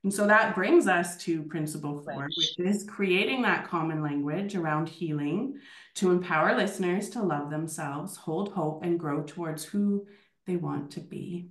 and 0.06 0.14
so 0.14 0.24
that 0.28 0.54
brings 0.54 0.87
us 0.87 1.16
to 1.24 1.42
principle 1.42 2.00
four, 2.00 2.28
which 2.37 2.59
is 2.61 2.85
creating 2.88 3.42
that 3.42 3.66
common 3.66 4.04
language 4.04 4.54
around 4.54 4.88
healing 4.88 5.59
to 5.96 6.12
empower 6.12 6.56
listeners 6.56 7.11
to 7.11 7.22
love 7.24 7.50
themselves, 7.50 8.16
hold 8.16 8.52
hope, 8.52 8.85
and 8.85 9.00
grow 9.00 9.24
towards 9.24 9.64
who 9.64 10.06
they 10.46 10.54
want 10.54 10.92
to 10.92 11.00
be. 11.00 11.48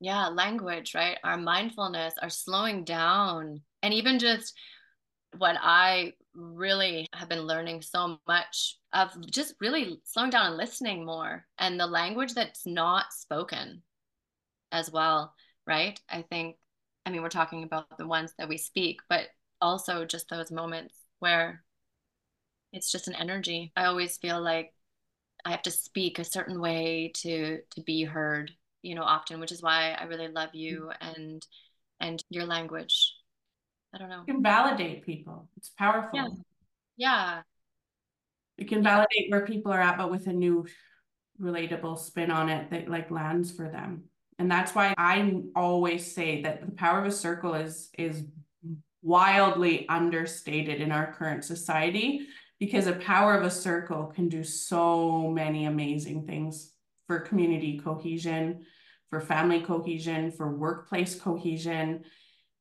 Yeah, 0.00 0.26
language, 0.26 0.92
right? 0.96 1.18
Our 1.22 1.36
mindfulness, 1.36 2.14
our 2.20 2.30
slowing 2.30 2.82
down, 2.82 3.60
and 3.80 3.94
even 3.94 4.18
just 4.18 4.54
what 5.38 5.56
I 5.60 6.14
really 6.34 7.06
have 7.14 7.28
been 7.28 7.46
learning 7.46 7.82
so 7.82 8.18
much 8.26 8.78
of 8.92 9.10
just 9.30 9.54
really 9.60 10.00
slowing 10.04 10.30
down 10.30 10.46
and 10.46 10.56
listening 10.56 11.04
more 11.04 11.44
and 11.58 11.78
the 11.78 11.86
language 11.86 12.34
that's 12.34 12.66
not 12.66 13.12
spoken 13.12 13.82
as 14.70 14.90
well, 14.90 15.34
right? 15.66 16.00
I 16.08 16.22
think 16.22 16.56
I 17.04 17.10
mean, 17.10 17.22
we're 17.22 17.28
talking 17.28 17.64
about 17.64 17.98
the 17.98 18.06
ones 18.06 18.32
that 18.38 18.48
we 18.48 18.56
speak, 18.56 19.00
but 19.08 19.28
also 19.60 20.04
just 20.04 20.28
those 20.28 20.52
moments 20.52 20.94
where 21.18 21.64
it's 22.72 22.90
just 22.90 23.08
an 23.08 23.14
energy. 23.14 23.72
I 23.76 23.84
always 23.84 24.16
feel 24.18 24.40
like 24.40 24.72
I 25.44 25.50
have 25.50 25.62
to 25.62 25.70
speak 25.70 26.18
a 26.18 26.24
certain 26.24 26.60
way 26.60 27.12
to 27.16 27.58
to 27.74 27.80
be 27.82 28.04
heard, 28.04 28.52
you 28.82 28.94
know, 28.94 29.02
often, 29.02 29.40
which 29.40 29.52
is 29.52 29.62
why 29.62 29.92
I 29.98 30.04
really 30.04 30.28
love 30.28 30.50
mm-hmm. 30.50 30.58
you 30.58 30.92
and 31.00 31.46
and 32.00 32.22
your 32.30 32.44
language. 32.44 33.14
I 33.94 33.98
don't 33.98 34.08
know. 34.08 34.24
You 34.26 34.34
can 34.34 34.42
validate 34.42 35.04
people. 35.04 35.48
It's 35.56 35.70
powerful. 35.70 36.18
Yeah. 36.18 36.28
Yeah. 36.96 37.42
You 38.56 38.66
can 38.66 38.82
validate 38.82 39.30
where 39.30 39.46
people 39.46 39.72
are 39.72 39.80
at, 39.80 39.98
but 39.98 40.10
with 40.10 40.26
a 40.26 40.32
new 40.32 40.66
relatable 41.40 41.98
spin 41.98 42.30
on 42.30 42.48
it 42.48 42.70
that 42.70 42.88
like 42.88 43.10
lands 43.10 43.50
for 43.50 43.68
them. 43.68 44.04
And 44.38 44.50
that's 44.50 44.74
why 44.74 44.94
I 44.96 45.42
always 45.54 46.14
say 46.14 46.42
that 46.42 46.64
the 46.64 46.72
power 46.72 47.00
of 47.00 47.06
a 47.06 47.12
circle 47.12 47.54
is 47.54 47.90
is 47.98 48.24
wildly 49.02 49.88
understated 49.88 50.80
in 50.80 50.92
our 50.92 51.12
current 51.12 51.44
society 51.44 52.26
because 52.60 52.84
the 52.84 52.92
power 52.92 53.34
of 53.34 53.44
a 53.44 53.50
circle 53.50 54.06
can 54.06 54.28
do 54.28 54.44
so 54.44 55.28
many 55.28 55.64
amazing 55.64 56.24
things 56.26 56.72
for 57.08 57.18
community 57.18 57.80
cohesion, 57.80 58.64
for 59.10 59.20
family 59.20 59.60
cohesion, 59.60 60.30
for 60.30 60.56
workplace 60.56 61.16
cohesion. 61.18 62.04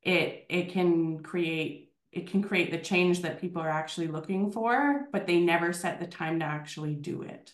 It 0.01 0.45
it 0.49 0.69
can 0.69 1.21
create 1.23 1.91
it 2.11 2.27
can 2.27 2.43
create 2.43 2.71
the 2.71 2.77
change 2.77 3.21
that 3.21 3.39
people 3.39 3.61
are 3.61 3.69
actually 3.69 4.07
looking 4.07 4.51
for, 4.51 5.07
but 5.13 5.27
they 5.27 5.39
never 5.39 5.71
set 5.71 5.99
the 5.99 6.07
time 6.07 6.39
to 6.39 6.45
actually 6.45 6.93
do 6.93 7.21
it. 7.21 7.53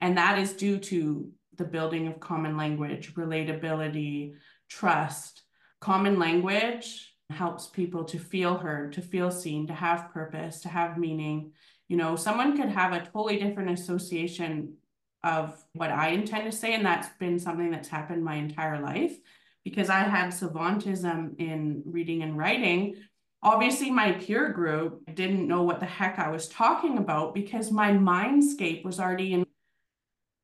And 0.00 0.16
that 0.16 0.38
is 0.38 0.54
due 0.54 0.78
to 0.78 1.30
the 1.56 1.64
building 1.64 2.06
of 2.06 2.20
common 2.20 2.56
language, 2.56 3.14
relatability, 3.14 4.34
trust. 4.68 5.42
Common 5.80 6.18
language 6.18 7.14
helps 7.30 7.66
people 7.66 8.04
to 8.04 8.18
feel 8.18 8.56
heard, 8.56 8.94
to 8.94 9.02
feel 9.02 9.30
seen, 9.30 9.66
to 9.66 9.74
have 9.74 10.12
purpose, 10.12 10.60
to 10.62 10.68
have 10.68 10.96
meaning. 10.96 11.52
You 11.88 11.96
know, 11.96 12.16
someone 12.16 12.56
could 12.56 12.70
have 12.70 12.92
a 12.92 13.04
totally 13.04 13.38
different 13.38 13.78
association 13.78 14.74
of 15.22 15.62
what 15.74 15.90
I 15.90 16.10
intend 16.10 16.50
to 16.50 16.56
say, 16.56 16.74
and 16.74 16.86
that's 16.86 17.08
been 17.18 17.38
something 17.38 17.70
that's 17.70 17.88
happened 17.88 18.24
my 18.24 18.36
entire 18.36 18.80
life 18.80 19.18
because 19.68 19.90
I 19.90 20.00
had 20.00 20.30
savantism 20.30 21.38
in 21.38 21.82
reading 21.84 22.22
and 22.22 22.38
writing. 22.38 22.96
Obviously, 23.42 23.90
my 23.90 24.12
peer 24.12 24.50
group 24.50 25.02
didn't 25.14 25.46
know 25.46 25.62
what 25.62 25.78
the 25.78 25.86
heck 25.86 26.18
I 26.18 26.30
was 26.30 26.48
talking 26.48 26.96
about 26.96 27.34
because 27.34 27.70
my 27.70 27.90
mindscape 27.92 28.82
was 28.82 28.98
already 28.98 29.34
in 29.34 29.46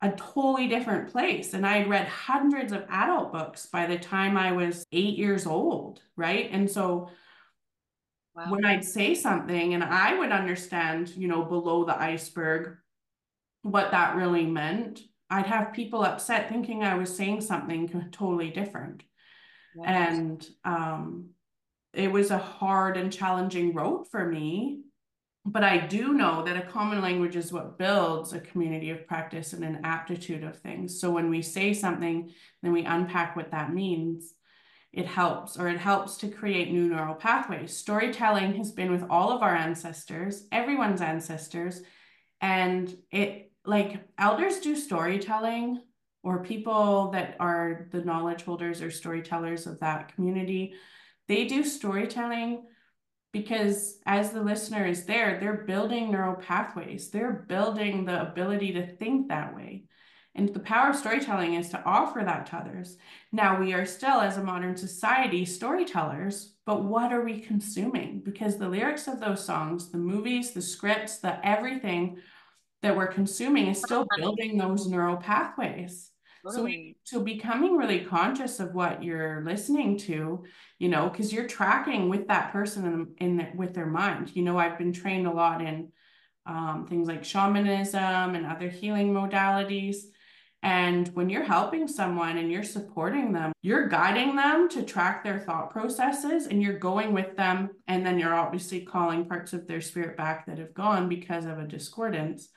a 0.02 0.10
totally 0.10 0.68
different 0.68 1.10
place. 1.10 1.54
And 1.54 1.66
I 1.66 1.78
had 1.78 1.88
read 1.88 2.06
hundreds 2.06 2.72
of 2.72 2.84
adult 2.90 3.32
books 3.32 3.64
by 3.64 3.87
the 3.87 3.98
time 3.98 4.37
I 4.37 4.52
was 4.52 4.84
eight 4.92 5.16
years 5.16 5.46
old, 5.46 6.02
right? 6.16 6.50
And 6.52 6.70
so 6.70 7.08
wow. 8.37 8.50
when 8.50 8.66
I'd 8.66 8.84
say 8.84 9.14
something 9.14 9.72
and 9.72 9.82
I 9.82 10.18
would 10.18 10.32
understand, 10.32 11.16
you 11.16 11.28
know, 11.28 11.44
below 11.44 11.87
the 11.87 11.98
iceberg, 11.98 12.76
what 13.62 13.92
that 13.92 14.16
really 14.16 14.44
meant, 14.44 15.00
I'd 15.30 15.46
have 15.46 15.72
people 15.72 16.04
upset 16.04 16.50
thinking 16.50 16.82
I 16.82 16.96
was 16.96 17.16
saying 17.16 17.40
something 17.40 18.10
totally 18.12 18.50
different. 18.50 19.02
Yes. 19.76 19.87
And 19.87 20.48
um, 20.64 21.30
it 21.92 22.10
was 22.10 22.30
a 22.30 22.38
hard 22.38 22.96
and 22.96 23.12
challenging 23.12 23.74
road 23.74 24.06
for 24.10 24.26
me 24.26 24.84
but 25.46 25.62
I 25.62 25.76
do 25.76 26.14
know 26.14 26.42
that 26.44 26.56
a 26.56 26.66
common 26.66 27.02
language 27.02 27.37
is 27.37 27.52
what 27.52 27.76
builds 27.76 28.32
a 28.32 28.40
community 28.40 28.90
of 28.90 29.06
practice 29.06 29.52
and 29.52 29.62
an 29.62 29.80
aptitude 29.84 30.42
of 30.42 30.56
things. 30.58 30.98
So 30.98 31.10
when 31.10 31.28
we 31.28 31.42
say 31.42 31.74
something, 31.74 32.30
then 32.62 32.72
we 32.72 32.84
unpack 32.84 33.37
what 33.37 33.50
that 33.50 33.74
means. 33.74 34.32
It 34.90 35.06
helps, 35.06 35.58
or 35.58 35.68
it 35.68 35.78
helps 35.78 36.16
to 36.18 36.28
create 36.28 36.72
new 36.72 36.88
neural 36.88 37.14
pathways. 37.14 37.76
Storytelling 37.76 38.54
has 38.54 38.72
been 38.72 38.90
with 38.90 39.04
all 39.10 39.32
of 39.32 39.42
our 39.42 39.54
ancestors, 39.54 40.46
everyone's 40.50 41.02
ancestors, 41.02 41.82
and 42.40 42.96
it 43.10 43.52
like 43.66 44.02
elders 44.16 44.60
do 44.60 44.76
storytelling, 44.76 45.82
or 46.24 46.42
people 46.42 47.10
that 47.12 47.37
are 47.38 47.87
the 47.92 48.00
knowledge 48.00 48.42
holders 48.42 48.82
or 48.82 48.90
storytellers 48.90 49.66
of 49.66 49.78
that 49.80 50.14
community, 50.14 50.74
they 51.28 51.46
do 51.46 51.62
storytelling 51.62 52.64
because 53.32 53.98
as 54.06 54.30
the 54.30 54.42
listener 54.42 54.87
is 54.87 55.04
there, 55.04 55.38
they're 55.38 55.64
building 55.64 56.10
neural 56.10 56.37
pathways. 56.37 57.10
They're 57.10 57.44
building 57.48 58.04
the 58.04 58.22
ability 58.22 58.72
to 58.74 58.87
think 58.96 59.28
that 59.28 59.54
way. 59.54 59.84
And 60.37 60.52
the 60.52 60.60
power 60.60 60.90
of 60.90 60.96
storytelling 60.96 61.54
is 61.54 61.68
to 61.70 61.82
offer 61.84 62.22
that 62.24 62.46
to 62.46 62.56
others. 62.56 62.96
Now, 63.30 63.60
we 63.60 63.72
are 63.72 63.87
still, 63.87 64.20
as 64.20 64.37
a 64.37 64.42
modern 64.42 64.76
society, 64.76 65.44
storytellers, 65.44 66.54
but 66.66 66.84
what 66.84 67.12
are 67.12 67.24
we 67.24 67.40
consuming? 67.40 68.20
Because 68.24 68.56
the 68.56 68.68
lyrics 68.68 69.06
of 69.06 69.20
those 69.20 69.44
songs, 69.44 69.90
the 69.90 69.98
movies, 69.98 70.52
the 70.52 70.62
scripts, 70.62 71.18
the 71.18 71.44
everything 71.46 72.18
that 72.82 72.96
we're 72.96 73.06
consuming 73.06 73.68
is 73.68 73.78
still 73.78 74.06
building 74.18 74.58
those 74.58 74.87
neural 74.87 75.16
pathways. 75.16 76.10
So, 76.52 76.64
we, 76.64 76.96
so 77.04 77.20
becoming 77.20 77.76
really 77.76 78.00
conscious 78.00 78.61
of 78.61 78.74
what 78.74 79.02
you're 79.02 79.42
listening 79.44 79.96
to, 80.00 80.44
you 80.78 80.88
know, 80.88 81.09
because 81.09 81.33
you're 81.33 81.48
tracking 81.48 82.11
with 82.11 82.28
that 82.28 82.52
person 82.52 82.85
in, 82.85 83.26
in 83.26 83.37
the, 83.38 83.48
with 83.54 83.72
their 83.72 83.87
mind. 83.87 84.30
You 84.35 84.42
know, 84.42 84.59
I've 84.59 84.76
been 84.76 84.92
trained 84.92 85.26
a 85.26 85.33
lot 85.33 85.62
in 85.62 85.90
um, 86.46 86.87
things 86.87 87.09
like 87.09 87.24
shamanism 87.24 88.35
and 88.35 88.44
other 88.44 88.68
healing 88.68 89.12
modalities. 89.14 89.96
And 90.62 91.09
when 91.09 91.28
you're 91.28 91.44
helping 91.44 91.88
someone 91.88 92.38
and 92.38 92.50
you're 92.50 92.62
supporting 92.62 93.33
them, 93.33 93.52
you're 93.62 93.88
guiding 93.88 94.37
them 94.37 94.68
to 94.70 94.83
track 94.83 95.22
their 95.22 95.38
thought 95.38 95.70
processes 95.70 96.46
and 96.46 96.62
you're 96.62 96.78
going 96.78 97.12
with 97.12 97.37
them. 97.37 97.70
And 97.87 98.04
then 98.04 98.18
you're 98.18 98.35
obviously 98.35 98.80
calling 98.80 99.26
parts 99.26 99.52
of 99.52 99.66
their 99.66 99.80
spirit 99.80 100.16
back 100.16 100.46
that 100.46 100.59
have 100.59 100.74
gone 100.74 101.09
because 101.09 101.44
of 101.46 101.59
a 101.59 101.66
discordance. 101.66 102.48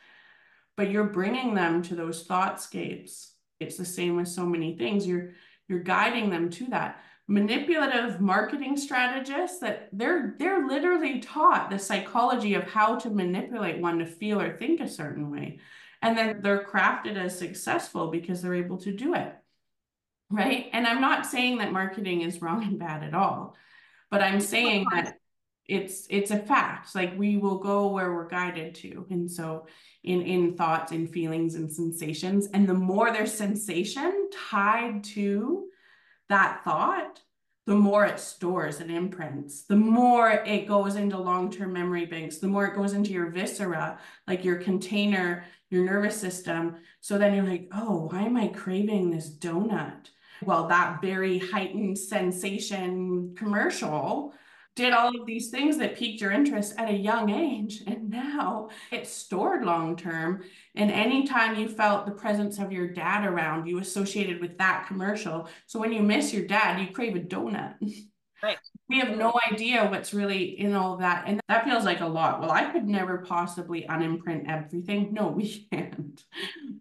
But 0.76 0.92
you're 0.92 1.06
bringing 1.06 1.54
them 1.54 1.82
to 1.84 1.96
those 1.96 2.28
thoughtscapes 2.28 3.32
it's 3.60 3.78
the 3.78 3.86
same 3.86 4.16
with 4.16 4.28
so 4.28 4.46
many 4.46 4.78
things. 4.78 5.08
You're 5.08 5.32
you're 5.68 5.80
guiding 5.80 6.30
them 6.30 6.50
to 6.52 6.68
that. 6.68 7.02
Manipulative 7.28 8.22
marketing 8.22 8.78
strategists 8.78 9.60
that 9.60 9.90
they're 9.92 10.36
they're 10.40 10.66
literally 10.68 11.20
taught 11.20 11.70
the 11.70 11.80
psychology 11.80 12.54
of 12.54 12.64
how 12.64 12.96
to 12.98 13.10
manipulate 13.10 13.82
one 13.82 14.00
to 14.00 14.06
feel 14.06 14.40
or 14.42 14.58
think 14.58 14.80
a 14.80 14.88
certain 14.88 15.30
way. 15.32 15.60
and 16.02 16.18
then 16.18 16.42
they're 16.42 16.64
crafted 16.66 17.18
as 17.18 17.38
successful 17.38 18.10
because 18.12 18.42
they're 18.42 18.54
able 18.56 18.78
to 18.78 18.92
do 18.96 19.14
it 19.16 19.36
right 20.30 20.70
and 20.74 20.86
i'm 20.88 21.02
not 21.02 21.26
saying 21.26 21.58
that 21.58 21.72
marketing 21.72 22.22
is 22.22 22.42
wrong 22.42 22.64
and 22.64 22.80
bad 22.80 23.04
at 23.04 23.14
all 23.14 23.56
but 24.12 24.22
i'm 24.22 24.40
saying 24.42 24.86
that 24.94 25.17
it's 25.68 26.08
it's 26.10 26.32
a 26.32 26.40
fact 26.40 26.96
like 26.96 27.18
we 27.18 27.38
will 27.38 27.58
go 27.58 27.88
where 27.88 28.14
we're 28.14 28.28
guided 28.28 28.74
to 28.74 29.06
and 29.10 29.30
so 29.30 29.68
in 30.04 30.22
in 30.22 30.56
thoughts 30.56 30.92
and 30.92 31.10
feelings 31.10 31.56
and 31.56 31.72
sensations 31.72 32.48
and 32.54 32.68
the 32.68 32.74
more 32.74 33.12
there's 33.12 33.34
sensation 33.34 34.30
tied 34.50 35.04
to 35.04 35.68
that 36.30 36.62
thought 36.64 37.20
the 37.68 37.76
more 37.76 38.06
it 38.06 38.18
stores 38.18 38.80
and 38.80 38.90
imprints, 38.90 39.64
the 39.64 39.76
more 39.76 40.32
it 40.32 40.70
goes 40.70 40.96
into 40.96 41.18
long 41.18 41.52
term 41.52 41.74
memory 41.74 42.06
banks, 42.06 42.38
the 42.38 42.48
more 42.48 42.66
it 42.66 42.76
goes 42.76 42.94
into 42.94 43.12
your 43.12 43.30
viscera, 43.30 44.00
like 44.26 44.46
your 44.46 44.56
container, 44.56 45.44
your 45.70 45.84
nervous 45.84 46.16
system. 46.16 46.78
So 47.02 47.18
then 47.18 47.36
you're 47.36 47.44
like, 47.44 47.68
oh, 47.74 48.08
why 48.10 48.22
am 48.22 48.38
I 48.38 48.48
craving 48.48 49.12
this 49.12 49.30
donut? 49.30 50.08
Well, 50.42 50.70
that 50.70 51.02
very 51.02 51.40
heightened 51.40 51.98
sensation 51.98 53.36
commercial 53.36 54.34
did 54.78 54.94
all 54.94 55.10
of 55.10 55.26
these 55.26 55.50
things 55.50 55.76
that 55.78 55.98
piqued 55.98 56.22
your 56.22 56.32
interest 56.32 56.76
at 56.78 56.88
a 56.88 56.94
young 56.94 57.32
age 57.32 57.82
and 57.88 58.10
now 58.10 58.70
it's 58.92 59.12
stored 59.12 59.66
long 59.66 59.96
term 59.96 60.44
and 60.76 60.92
anytime 60.92 61.60
you 61.60 61.68
felt 61.68 62.06
the 62.06 62.12
presence 62.12 62.60
of 62.60 62.72
your 62.72 62.88
dad 62.88 63.26
around 63.26 63.68
you 63.68 63.80
associated 63.80 64.40
with 64.40 64.56
that 64.60 64.86
commercial 64.88 65.50
so 65.66 65.80
when 65.80 65.92
you 65.92 66.04
miss 66.04 66.32
your 66.32 66.46
dad 66.46 66.80
you 66.80 66.88
crave 66.94 67.16
a 67.16 67.20
donut. 67.20 67.74
Right 68.44 68.58
we 68.90 69.00
have 69.00 69.18
no 69.18 69.34
idea 69.52 69.86
what's 69.86 70.14
really 70.14 70.60
in 70.60 70.74
all 70.74 70.98
that 70.98 71.26
and 71.28 71.42
that 71.48 71.66
feels 71.66 71.84
like 71.84 72.02
a 72.02 72.06
lot. 72.06 72.40
Well 72.40 72.52
i 72.52 72.66
could 72.66 72.88
never 72.88 73.20
possibly 73.20 73.88
unimprint 73.88 74.50
everything. 74.50 75.14
No 75.14 75.28
we 75.28 75.68
can't. 75.72 76.24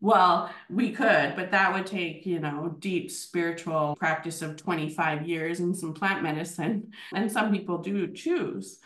Well 0.00 0.50
we 0.70 0.92
could 0.92 1.34
but 1.36 1.50
that 1.50 1.72
would 1.72 1.86
take 1.86 2.26
you 2.26 2.38
know 2.40 2.76
deep 2.78 3.10
spiritual 3.10 3.96
practice 3.96 4.42
of 4.42 4.56
25 4.56 5.26
years 5.26 5.60
and 5.60 5.76
some 5.76 5.94
plant 5.94 6.22
medicine 6.22 6.92
and 7.14 7.30
some 7.30 7.50
people 7.52 7.78
do 7.78 8.12
choose 8.12 8.78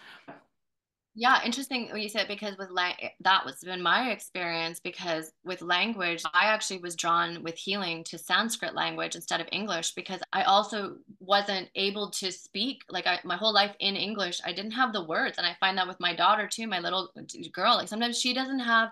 yeah, 1.20 1.44
interesting 1.44 1.90
what 1.90 2.00
you 2.00 2.08
said 2.08 2.28
because 2.28 2.56
with 2.56 2.70
la- 2.70 2.94
eh, 2.98 3.10
that 3.20 3.44
was 3.44 3.56
been 3.62 3.82
my 3.82 4.10
experience 4.10 4.80
because 4.80 5.30
with 5.44 5.60
language, 5.60 6.22
I 6.32 6.46
actually 6.46 6.78
was 6.78 6.96
drawn 6.96 7.42
with 7.42 7.58
healing 7.58 8.04
to 8.04 8.16
Sanskrit 8.16 8.74
language 8.74 9.14
instead 9.16 9.38
of 9.38 9.46
English 9.52 9.92
because 9.92 10.22
I 10.32 10.44
also 10.44 10.96
wasn't 11.18 11.68
able 11.74 12.08
to 12.12 12.32
speak 12.32 12.84
like 12.88 13.06
I, 13.06 13.20
my 13.22 13.36
whole 13.36 13.52
life 13.52 13.76
in 13.80 13.96
English. 13.96 14.40
I 14.46 14.54
didn't 14.54 14.70
have 14.70 14.94
the 14.94 15.04
words, 15.04 15.36
and 15.36 15.46
I 15.46 15.54
find 15.60 15.76
that 15.76 15.86
with 15.86 16.00
my 16.00 16.16
daughter 16.16 16.48
too, 16.48 16.66
my 16.66 16.78
little 16.78 17.10
uh, 17.14 17.22
girl. 17.52 17.76
Like 17.76 17.88
sometimes 17.88 18.18
she 18.18 18.32
doesn't 18.32 18.60
have 18.60 18.88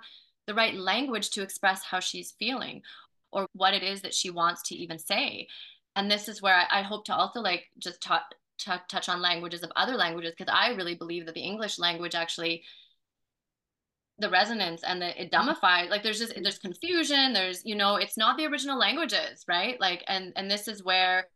the 0.47 0.55
right 0.55 0.75
language 0.75 1.31
to 1.31 1.43
express 1.43 1.83
how 1.83 1.99
she's 1.99 2.33
feeling 2.33 2.83
or 3.33 3.47
what 3.55 3.73
it 3.73 3.83
is 3.83 4.03
that 4.03 4.13
she 4.13 4.29
wants 4.29 4.61
to 4.65 4.75
even 4.75 4.99
say 4.99 5.47
and 5.97 6.11
this 6.11 6.29
is 6.29 6.41
where 6.41 6.55
I, 6.55 6.81
I, 6.81 6.83
hope 6.83 7.05
to 7.07 7.15
also 7.15 7.41
like 7.41 7.65
just 7.79 8.01
talk 8.01 8.23
t- 8.59 8.73
touch 8.89 9.09
on 9.09 9.23
languages 9.23 9.63
of 9.63 9.73
other 9.77 9.95
languages 9.95 10.33
because 10.37 10.53
I 10.55 10.71
really 10.75 10.95
believe 10.95 11.27
that 11.27 11.35
the 11.35 11.43
English 11.43 11.79
language 11.79 12.15
actually 12.15 12.65
the 14.21 14.29
resonance 14.31 14.83
and 14.83 15.01
the 15.01 15.23
it 15.23 15.31
dumbifies 15.31 15.89
like 15.91 16.03
there's 16.03 16.19
just 16.19 16.33
there's 16.43 16.59
confusion 16.59 17.33
there's 17.33 17.65
you 17.65 17.77
know 17.77 17.97
it's 17.97 18.17
not 18.17 18.37
the 18.37 18.47
original 18.47 18.79
languages 18.79 19.45
right? 19.49 19.81
Like 19.81 20.03
and 20.09 20.33
and 20.37 20.51
this 20.51 20.67
is 20.67 20.83
where 20.83 21.29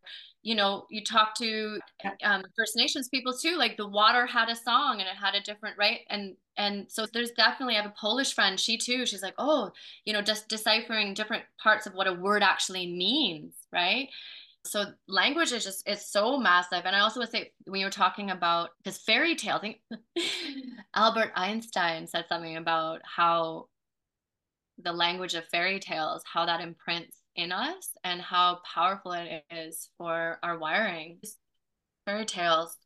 you 0.43 0.57
know 0.57 0.87
you 0.91 1.05
talk 1.05 1.37
to 1.37 1.79
um, 2.25 2.43
first 2.59 2.75
nations 2.75 3.09
people 3.09 3.33
too 3.33 3.57
like 3.57 3.77
the 3.77 3.87
water 3.89 4.27
had 4.27 4.49
a 4.49 4.57
song 4.57 4.95
and 4.99 5.03
it 5.03 5.17
had 5.17 5.37
a 5.37 5.41
different 5.41 5.79
right? 5.79 6.01
And 6.11 6.35
and 6.57 6.91
so 6.91 7.07
there's 7.13 7.31
definitely 7.31 7.77
i 7.77 7.81
have 7.81 7.91
a 7.91 7.95
polish 7.99 8.35
friend 8.35 8.61
she 8.61 8.77
too 8.77 9.07
she's 9.07 9.23
like 9.23 9.35
oh 9.39 9.71
you 10.05 10.13
know 10.13 10.21
just 10.21 10.49
deciphering 10.49 11.15
different 11.15 11.43
parts 11.63 11.87
of 11.87 11.95
what 11.95 12.07
a 12.07 12.13
word 12.13 12.43
actually 12.43 12.87
means 12.87 13.55
right 13.73 14.09
so 14.65 14.85
language 15.09 15.53
is 15.53 15.65
just 15.65 15.83
it's 15.87 16.11
so 16.11 16.39
massive. 16.39 16.83
And 16.85 16.95
i 16.95 17.01
also 17.01 17.21
would 17.21 17.31
say 17.31 17.53
when 17.65 17.81
you 17.81 17.87
were 17.87 17.91
talking 17.91 18.31
about 18.31 18.71
this 18.85 18.99
fairy 18.99 19.35
tale 19.35 19.57
i 19.57 19.61
think 19.61 19.81
albert 20.95 21.33
einstein 21.35 22.07
said 22.07 22.27
something 22.29 22.57
about 22.57 23.01
how 23.05 23.67
the 24.79 24.93
language 24.93 25.35
of 25.35 25.45
fairy 25.49 25.79
tales 25.79 26.23
how 26.25 26.47
that 26.47 26.61
imprints 26.61 27.23
in 27.37 27.53
us 27.53 27.91
and 28.05 28.21
how 28.21 28.61
powerful 28.75 29.13
it 29.13 29.45
is 29.51 29.89
for 29.97 30.39
our 30.43 30.59
wiring. 30.59 31.19
Fairy 32.05 32.27
tales. 32.27 32.77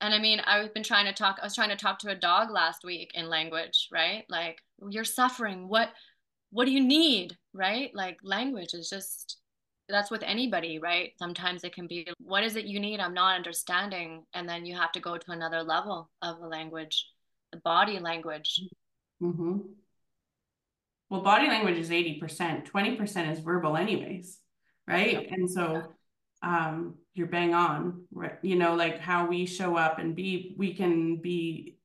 And 0.00 0.14
i 0.14 0.18
mean 0.18 0.40
i've 0.40 0.74
been 0.74 0.82
trying 0.82 1.06
to 1.06 1.12
talk 1.12 1.38
i 1.40 1.46
was 1.46 1.54
trying 1.54 1.70
to 1.70 1.76
talk 1.76 1.98
to 2.00 2.10
a 2.10 2.14
dog 2.14 2.50
last 2.50 2.84
week 2.84 3.10
in 3.14 3.28
language 3.28 3.88
right? 3.90 4.24
Like 4.28 4.58
you're 4.88 5.04
suffering. 5.04 5.68
What 5.68 5.90
what 6.50 6.66
do 6.66 6.70
you 6.70 6.82
need? 6.84 7.36
Right? 7.52 7.90
Like 7.94 8.18
language 8.22 8.74
is 8.74 8.88
just 8.88 9.37
that's 9.88 10.10
with 10.10 10.22
anybody, 10.22 10.78
right? 10.78 11.12
Sometimes 11.18 11.64
it 11.64 11.74
can 11.74 11.86
be, 11.86 12.06
what 12.18 12.44
is 12.44 12.56
it 12.56 12.66
you 12.66 12.78
need? 12.78 13.00
I'm 13.00 13.14
not 13.14 13.36
understanding. 13.36 14.24
And 14.34 14.48
then 14.48 14.66
you 14.66 14.76
have 14.76 14.92
to 14.92 15.00
go 15.00 15.16
to 15.16 15.30
another 15.30 15.62
level 15.62 16.10
of 16.22 16.40
the 16.40 16.46
language, 16.46 17.06
the 17.52 17.58
body 17.58 17.98
language. 17.98 18.60
Mm-hmm. 19.22 19.58
Well, 21.10 21.22
body 21.22 21.48
language 21.48 21.78
is 21.78 21.88
80%, 21.88 22.70
20% 22.70 23.32
is 23.32 23.40
verbal, 23.40 23.76
anyways, 23.76 24.38
right? 24.86 25.12
Yeah. 25.12 25.34
And 25.34 25.50
so 25.50 25.82
um, 26.42 26.96
you're 27.14 27.28
bang 27.28 27.54
on, 27.54 28.04
right? 28.12 28.36
You 28.42 28.56
know, 28.56 28.74
like 28.74 28.98
how 28.98 29.26
we 29.26 29.46
show 29.46 29.76
up 29.76 29.98
and 29.98 30.14
be, 30.14 30.54
we 30.58 30.74
can 30.74 31.16
be, 31.16 31.78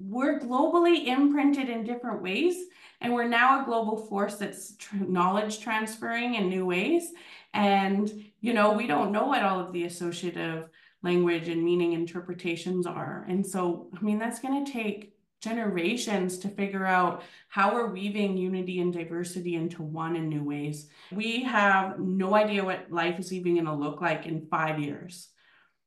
we're 0.00 0.40
globally 0.40 1.06
imprinted 1.06 1.68
in 1.68 1.84
different 1.84 2.22
ways. 2.22 2.56
And 3.02 3.14
we're 3.14 3.28
now 3.28 3.62
a 3.62 3.64
global 3.64 3.96
force 3.96 4.36
that's 4.36 4.76
tr- 4.76 4.96
knowledge 4.96 5.60
transferring 5.60 6.34
in 6.34 6.48
new 6.48 6.66
ways. 6.66 7.12
And, 7.52 8.10
you 8.40 8.52
know, 8.52 8.72
we 8.72 8.86
don't 8.86 9.12
know 9.12 9.26
what 9.26 9.42
all 9.42 9.60
of 9.60 9.72
the 9.72 9.84
associative 9.84 10.68
language 11.02 11.48
and 11.48 11.64
meaning 11.64 11.92
interpretations 11.92 12.86
are. 12.86 13.24
And 13.28 13.46
so, 13.46 13.88
I 13.96 14.00
mean, 14.02 14.18
that's 14.18 14.40
going 14.40 14.64
to 14.64 14.72
take 14.72 15.14
generations 15.40 16.38
to 16.38 16.48
figure 16.48 16.84
out 16.84 17.22
how 17.48 17.74
we're 17.74 17.90
weaving 17.90 18.36
unity 18.36 18.80
and 18.80 18.92
diversity 18.92 19.54
into 19.54 19.82
one 19.82 20.14
in 20.14 20.28
new 20.28 20.44
ways. 20.44 20.88
We 21.10 21.42
have 21.44 21.98
no 21.98 22.34
idea 22.34 22.64
what 22.64 22.92
life 22.92 23.18
is 23.18 23.32
even 23.32 23.54
going 23.54 23.66
to 23.66 23.74
look 23.74 24.00
like 24.00 24.26
in 24.26 24.46
five 24.46 24.78
years, 24.78 25.28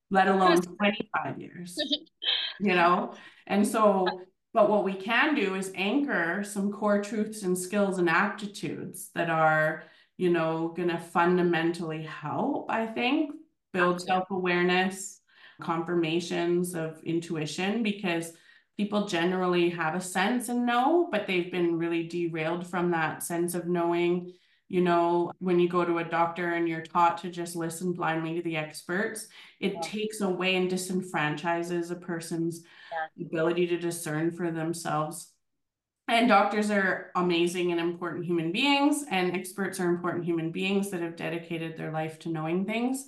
let 0.09 0.27
alone 0.27 0.59
25 0.77 1.39
years, 1.39 1.77
you 2.59 2.73
know? 2.73 3.13
And 3.45 3.67
so, 3.67 4.07
but 4.53 4.69
what 4.69 4.83
we 4.83 4.93
can 4.93 5.35
do 5.35 5.55
is 5.55 5.71
anchor 5.75 6.43
some 6.43 6.71
core 6.71 7.01
truths 7.01 7.43
and 7.43 7.57
skills 7.57 7.99
and 7.99 8.09
aptitudes 8.09 9.09
that 9.13 9.29
are 9.29 9.83
you 10.17 10.29
know, 10.29 10.73
going 10.75 10.89
to 10.89 10.97
fundamentally 10.97 12.03
help, 12.03 12.69
I 12.69 12.85
think, 12.85 13.31
build 13.71 14.01
self 14.01 14.29
awareness, 14.29 15.19
confirmations 15.61 16.75
of 16.75 17.01
intuition, 17.03 17.83
because 17.83 18.33
people 18.77 19.07
generally 19.07 19.69
have 19.69 19.95
a 19.95 20.01
sense 20.01 20.49
and 20.49 20.65
know, 20.65 21.07
but 21.11 21.27
they've 21.27 21.51
been 21.51 21.77
really 21.77 22.07
derailed 22.07 22.67
from 22.67 22.91
that 22.91 23.23
sense 23.23 23.55
of 23.55 23.67
knowing. 23.67 24.33
You 24.69 24.81
know, 24.81 25.31
when 25.37 25.59
you 25.59 25.69
go 25.69 25.85
to 25.85 25.99
a 25.99 26.03
doctor 26.03 26.53
and 26.53 26.67
you're 26.67 26.81
taught 26.81 27.19
to 27.19 27.29
just 27.29 27.55
listen 27.55 27.93
blindly 27.93 28.35
to 28.35 28.41
the 28.41 28.57
experts, 28.57 29.27
it 29.59 29.73
yeah. 29.73 29.81
takes 29.81 30.21
away 30.21 30.55
and 30.55 30.69
disenfranchises 30.69 31.91
a 31.91 31.95
person's 31.95 32.63
yeah. 32.91 33.25
ability 33.25 33.67
to 33.67 33.77
discern 33.77 34.31
for 34.31 34.49
themselves 34.49 35.32
and 36.13 36.27
doctors 36.27 36.69
are 36.69 37.11
amazing 37.15 37.71
and 37.71 37.79
important 37.81 38.25
human 38.25 38.51
beings, 38.51 39.03
and 39.09 39.35
experts 39.35 39.79
are 39.79 39.89
important 39.89 40.25
human 40.25 40.51
beings 40.51 40.91
that 40.91 41.01
have 41.01 41.15
dedicated 41.15 41.77
their 41.77 41.91
life 41.91 42.19
to 42.19 42.29
knowing 42.29 42.65
things. 42.65 43.07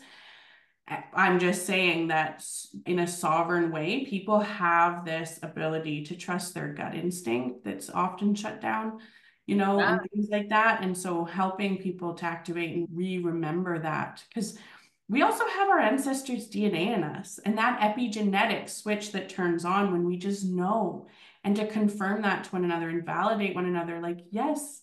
I'm 1.13 1.39
just 1.39 1.65
saying 1.65 2.09
that 2.09 2.45
in 2.85 2.99
a 2.99 3.07
sovereign 3.07 3.71
way, 3.71 4.05
people 4.05 4.39
have 4.39 5.03
this 5.03 5.39
ability 5.41 6.05
to 6.05 6.15
trust 6.15 6.53
their 6.53 6.73
gut 6.73 6.93
instinct 6.93 7.63
that's 7.63 7.89
often 7.89 8.35
shut 8.35 8.61
down, 8.61 8.99
you 9.47 9.55
know, 9.55 9.79
yeah. 9.79 9.93
and 9.93 10.11
things 10.11 10.29
like 10.29 10.49
that. 10.49 10.83
And 10.83 10.95
so 10.95 11.25
helping 11.25 11.77
people 11.77 12.13
to 12.15 12.25
activate 12.25 12.75
and 12.75 12.87
re 12.91 13.17
remember 13.17 13.79
that 13.79 14.23
because 14.29 14.59
we 15.07 15.21
also 15.21 15.45
have 15.47 15.69
our 15.69 15.79
ancestors' 15.79 16.49
DNA 16.49 16.95
in 16.95 17.03
us 17.03 17.39
and 17.45 17.57
that 17.57 17.79
epigenetic 17.79 18.69
switch 18.69 19.11
that 19.11 19.29
turns 19.29 19.65
on 19.65 19.91
when 19.91 20.05
we 20.05 20.17
just 20.17 20.45
know 20.45 21.07
and 21.45 21.55
to 21.55 21.67
confirm 21.67 22.23
that 22.23 22.43
to 22.43 22.49
one 22.49 22.65
another 22.65 22.89
and 22.89 23.05
validate 23.05 23.55
one 23.55 23.65
another 23.65 24.01
like 24.01 24.19
yes 24.31 24.81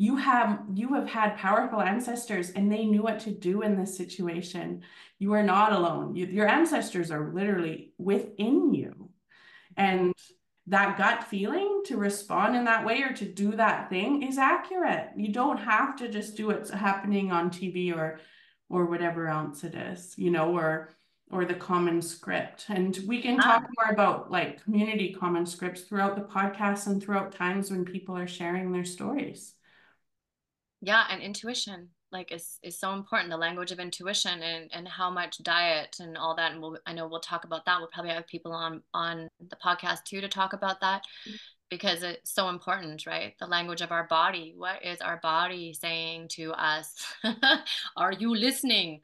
you 0.00 0.14
have 0.14 0.60
you 0.74 0.94
have 0.94 1.08
had 1.08 1.36
powerful 1.36 1.80
ancestors 1.80 2.50
and 2.50 2.70
they 2.70 2.84
knew 2.84 3.02
what 3.02 3.18
to 3.18 3.32
do 3.32 3.62
in 3.62 3.76
this 3.76 3.96
situation. 3.96 4.82
You 5.18 5.32
are 5.32 5.42
not 5.42 5.72
alone. 5.72 6.14
You, 6.14 6.26
your 6.26 6.46
ancestors 6.46 7.10
are 7.10 7.32
literally 7.34 7.94
within 7.98 8.72
you. 8.72 9.10
And 9.76 10.14
that 10.68 10.98
gut 10.98 11.24
feeling 11.24 11.82
to 11.86 11.96
respond 11.96 12.54
in 12.54 12.66
that 12.66 12.86
way 12.86 13.02
or 13.02 13.12
to 13.14 13.24
do 13.24 13.56
that 13.56 13.90
thing 13.90 14.22
is 14.22 14.38
accurate. 14.38 15.08
You 15.16 15.32
don't 15.32 15.58
have 15.58 15.96
to 15.96 16.08
just 16.08 16.36
do 16.36 16.46
what's 16.46 16.70
happening 16.70 17.32
on 17.32 17.50
tv 17.50 17.92
or 17.92 18.20
or 18.68 18.86
whatever 18.86 19.26
else 19.26 19.64
it 19.64 19.74
is 19.74 20.14
you 20.16 20.30
know 20.30 20.56
or 20.56 20.90
or 21.30 21.44
the 21.44 21.54
common 21.54 22.00
script. 22.00 22.66
And 22.68 22.98
we 23.06 23.20
can 23.20 23.36
talk 23.36 23.64
ah. 23.64 23.70
more 23.78 23.92
about 23.92 24.30
like 24.30 24.62
community 24.62 25.12
common 25.12 25.46
scripts 25.46 25.82
throughout 25.82 26.16
the 26.16 26.22
podcast 26.22 26.86
and 26.86 27.02
throughout 27.02 27.32
times 27.32 27.70
when 27.70 27.84
people 27.84 28.16
are 28.16 28.26
sharing 28.26 28.72
their 28.72 28.84
stories. 28.84 29.54
Yeah, 30.80 31.04
and 31.10 31.20
intuition 31.20 31.90
like 32.10 32.32
is 32.32 32.58
is 32.62 32.78
so 32.78 32.92
important 32.92 33.30
the 33.30 33.36
language 33.36 33.70
of 33.70 33.78
intuition 33.78 34.42
and 34.42 34.70
and 34.72 34.88
how 34.88 35.10
much 35.10 35.38
diet 35.42 35.96
and 36.00 36.16
all 36.16 36.34
that 36.34 36.52
and 36.52 36.60
we'll, 36.60 36.76
i 36.86 36.92
know 36.92 37.06
we'll 37.06 37.20
talk 37.20 37.44
about 37.44 37.64
that 37.66 37.78
we'll 37.78 37.88
probably 37.88 38.10
have 38.10 38.26
people 38.26 38.52
on 38.52 38.82
on 38.94 39.28
the 39.50 39.56
podcast 39.56 40.04
too 40.04 40.20
to 40.20 40.28
talk 40.28 40.52
about 40.52 40.80
that 40.80 41.02
because 41.70 42.02
it's 42.02 42.32
so 42.32 42.48
important 42.48 43.06
right 43.06 43.34
the 43.40 43.46
language 43.46 43.80
of 43.80 43.92
our 43.92 44.04
body 44.04 44.54
what 44.56 44.82
is 44.84 45.00
our 45.00 45.18
body 45.18 45.72
saying 45.72 46.28
to 46.28 46.52
us 46.52 46.94
are 47.96 48.12
you 48.12 48.34
listening 48.34 49.00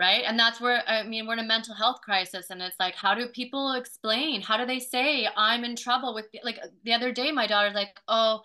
right? 0.00 0.24
And 0.26 0.38
that's 0.38 0.60
where 0.60 0.82
i 0.88 1.02
mean 1.02 1.26
we're 1.26 1.34
in 1.34 1.40
a 1.40 1.44
mental 1.44 1.74
health 1.74 2.00
crisis 2.02 2.50
and 2.50 2.62
it's 2.62 2.80
like 2.80 2.94
how 2.96 3.14
do 3.14 3.26
people 3.28 3.74
explain? 3.74 4.40
How 4.40 4.56
do 4.56 4.66
they 4.66 4.80
say 4.80 5.28
i'm 5.36 5.62
in 5.64 5.76
trouble 5.76 6.14
with 6.14 6.26
like 6.42 6.58
the 6.84 6.94
other 6.94 7.12
day 7.12 7.30
my 7.30 7.46
daughter's 7.46 7.74
like 7.74 8.00
oh 8.08 8.40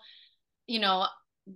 you 0.66 0.78
know 0.78 1.06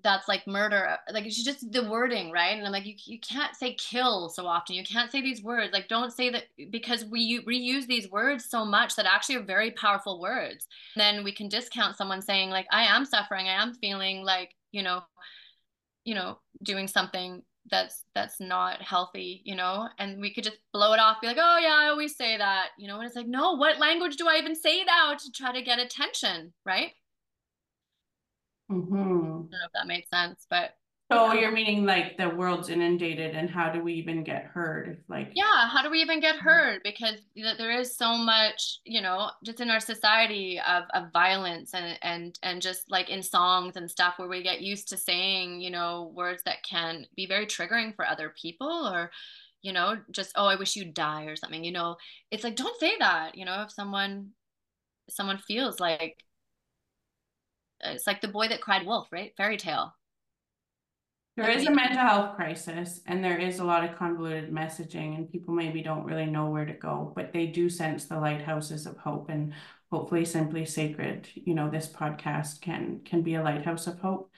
that's 0.04 0.28
like 0.28 0.46
murder 0.46 0.96
like 1.12 1.26
it's 1.26 1.42
just 1.42 1.70
the 1.72 1.88
wording 1.90 2.30
right? 2.30 2.56
And 2.56 2.66
i'm 2.66 2.72
like 2.72 2.86
you, 2.86 2.94
you 3.04 3.20
can't 3.20 3.54
say 3.54 3.74
kill 3.74 4.30
so 4.30 4.46
often. 4.46 4.76
You 4.76 4.84
can't 4.84 5.12
say 5.12 5.20
these 5.20 5.42
words. 5.42 5.72
Like 5.72 5.88
don't 5.88 6.12
say 6.12 6.30
that 6.30 6.44
because 6.70 7.04
we 7.04 7.44
reuse 7.44 7.86
these 7.86 8.10
words 8.10 8.46
so 8.48 8.64
much 8.64 8.96
that 8.96 9.06
actually 9.06 9.36
are 9.36 9.42
very 9.42 9.72
powerful 9.72 10.20
words. 10.20 10.66
Then 10.96 11.24
we 11.24 11.32
can 11.32 11.48
discount 11.48 11.96
someone 11.96 12.22
saying 12.22 12.50
like 12.50 12.66
i 12.72 12.84
am 12.84 13.04
suffering. 13.04 13.48
I 13.48 13.62
am 13.62 13.74
feeling 13.74 14.22
like 14.22 14.54
you 14.72 14.82
know 14.82 15.02
you 16.04 16.14
know 16.14 16.38
doing 16.62 16.88
something 16.88 17.42
that's 17.70 18.04
that's 18.14 18.40
not 18.40 18.80
healthy 18.82 19.42
you 19.44 19.54
know? 19.54 19.88
And 19.98 20.20
we 20.20 20.32
could 20.32 20.44
just 20.44 20.58
blow 20.72 20.92
it 20.92 21.00
off 21.00 21.20
be 21.20 21.26
like 21.26 21.36
oh 21.38 21.58
yeah 21.58 21.76
i 21.80 21.88
always 21.88 22.16
say 22.16 22.36
that 22.36 22.68
you 22.78 22.88
know? 22.88 22.96
And 22.96 23.06
it's 23.06 23.16
like 23.16 23.26
no 23.26 23.52
what 23.56 23.78
language 23.78 24.16
do 24.16 24.28
i 24.28 24.36
even 24.36 24.54
say 24.54 24.84
now 24.84 25.14
to 25.14 25.32
try 25.32 25.52
to 25.52 25.62
get 25.62 25.78
attention? 25.78 26.52
Right? 26.64 26.92
Mm-hmm. 28.70 28.94
I 28.94 28.98
don't 28.98 29.50
know 29.50 29.58
if 29.66 29.72
that 29.74 29.86
made 29.86 30.04
sense, 30.12 30.46
but 30.48 30.70
so 31.10 31.32
you're 31.32 31.50
meaning 31.50 31.84
like 31.84 32.16
the 32.16 32.28
world's 32.28 32.68
inundated 32.68 33.34
and 33.34 33.50
how 33.50 33.70
do 33.70 33.82
we 33.82 33.94
even 33.94 34.22
get 34.22 34.44
heard 34.44 35.02
like 35.08 35.30
yeah 35.34 35.68
how 35.68 35.82
do 35.82 35.90
we 35.90 36.00
even 36.00 36.20
get 36.20 36.36
heard 36.36 36.80
because 36.84 37.16
there 37.34 37.70
is 37.72 37.96
so 37.96 38.16
much 38.16 38.78
you 38.84 39.00
know 39.00 39.30
just 39.44 39.60
in 39.60 39.70
our 39.70 39.80
society 39.80 40.60
of, 40.66 40.84
of 40.94 41.12
violence 41.12 41.74
and 41.74 41.98
and 42.02 42.38
and 42.42 42.62
just 42.62 42.90
like 42.90 43.10
in 43.10 43.22
songs 43.22 43.76
and 43.76 43.90
stuff 43.90 44.14
where 44.18 44.28
we 44.28 44.42
get 44.42 44.60
used 44.60 44.88
to 44.88 44.96
saying 44.96 45.60
you 45.60 45.70
know 45.70 46.12
words 46.14 46.42
that 46.44 46.62
can 46.62 47.06
be 47.16 47.26
very 47.26 47.46
triggering 47.46 47.94
for 47.94 48.06
other 48.06 48.32
people 48.40 48.88
or 48.92 49.10
you 49.62 49.72
know 49.72 49.96
just 50.10 50.32
oh 50.36 50.46
i 50.46 50.56
wish 50.56 50.76
you'd 50.76 50.94
die 50.94 51.24
or 51.24 51.36
something 51.36 51.64
you 51.64 51.72
know 51.72 51.96
it's 52.30 52.44
like 52.44 52.56
don't 52.56 52.78
say 52.80 52.92
that 52.98 53.36
you 53.36 53.44
know 53.44 53.62
if 53.62 53.72
someone 53.72 54.30
someone 55.08 55.38
feels 55.38 55.80
like 55.80 56.24
it's 57.82 58.06
like 58.06 58.20
the 58.20 58.28
boy 58.28 58.48
that 58.48 58.60
cried 58.60 58.86
wolf, 58.86 59.08
right? 59.10 59.32
Fairy 59.36 59.56
tale. 59.56 59.94
There 61.40 61.50
is 61.50 61.66
a 61.66 61.70
mental 61.70 61.96
health 61.96 62.36
crisis 62.36 63.00
and 63.06 63.24
there 63.24 63.38
is 63.38 63.60
a 63.60 63.64
lot 63.64 63.82
of 63.82 63.96
convoluted 63.96 64.52
messaging 64.52 65.16
and 65.16 65.30
people 65.30 65.54
maybe 65.54 65.80
don't 65.80 66.04
really 66.04 66.26
know 66.26 66.50
where 66.50 66.66
to 66.66 66.74
go, 66.74 67.14
but 67.16 67.32
they 67.32 67.46
do 67.46 67.70
sense 67.70 68.04
the 68.04 68.20
lighthouses 68.20 68.84
of 68.84 68.98
hope 68.98 69.30
and 69.30 69.54
hopefully 69.90 70.26
simply 70.26 70.66
sacred, 70.66 71.28
you 71.34 71.54
know, 71.54 71.70
this 71.70 71.88
podcast 71.88 72.60
can 72.60 73.00
can 73.06 73.22
be 73.22 73.36
a 73.36 73.42
lighthouse 73.42 73.86
of 73.86 73.98
hope 74.00 74.30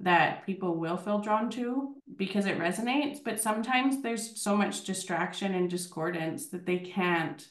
that 0.00 0.44
people 0.44 0.74
will 0.74 0.96
feel 0.96 1.20
drawn 1.20 1.50
to 1.50 1.94
because 2.16 2.46
it 2.46 2.58
resonates, 2.58 3.18
but 3.24 3.40
sometimes 3.40 4.02
there's 4.02 4.42
so 4.42 4.56
much 4.56 4.82
distraction 4.82 5.54
and 5.54 5.70
discordance 5.70 6.48
that 6.48 6.66
they 6.66 6.78
can't 6.78 7.46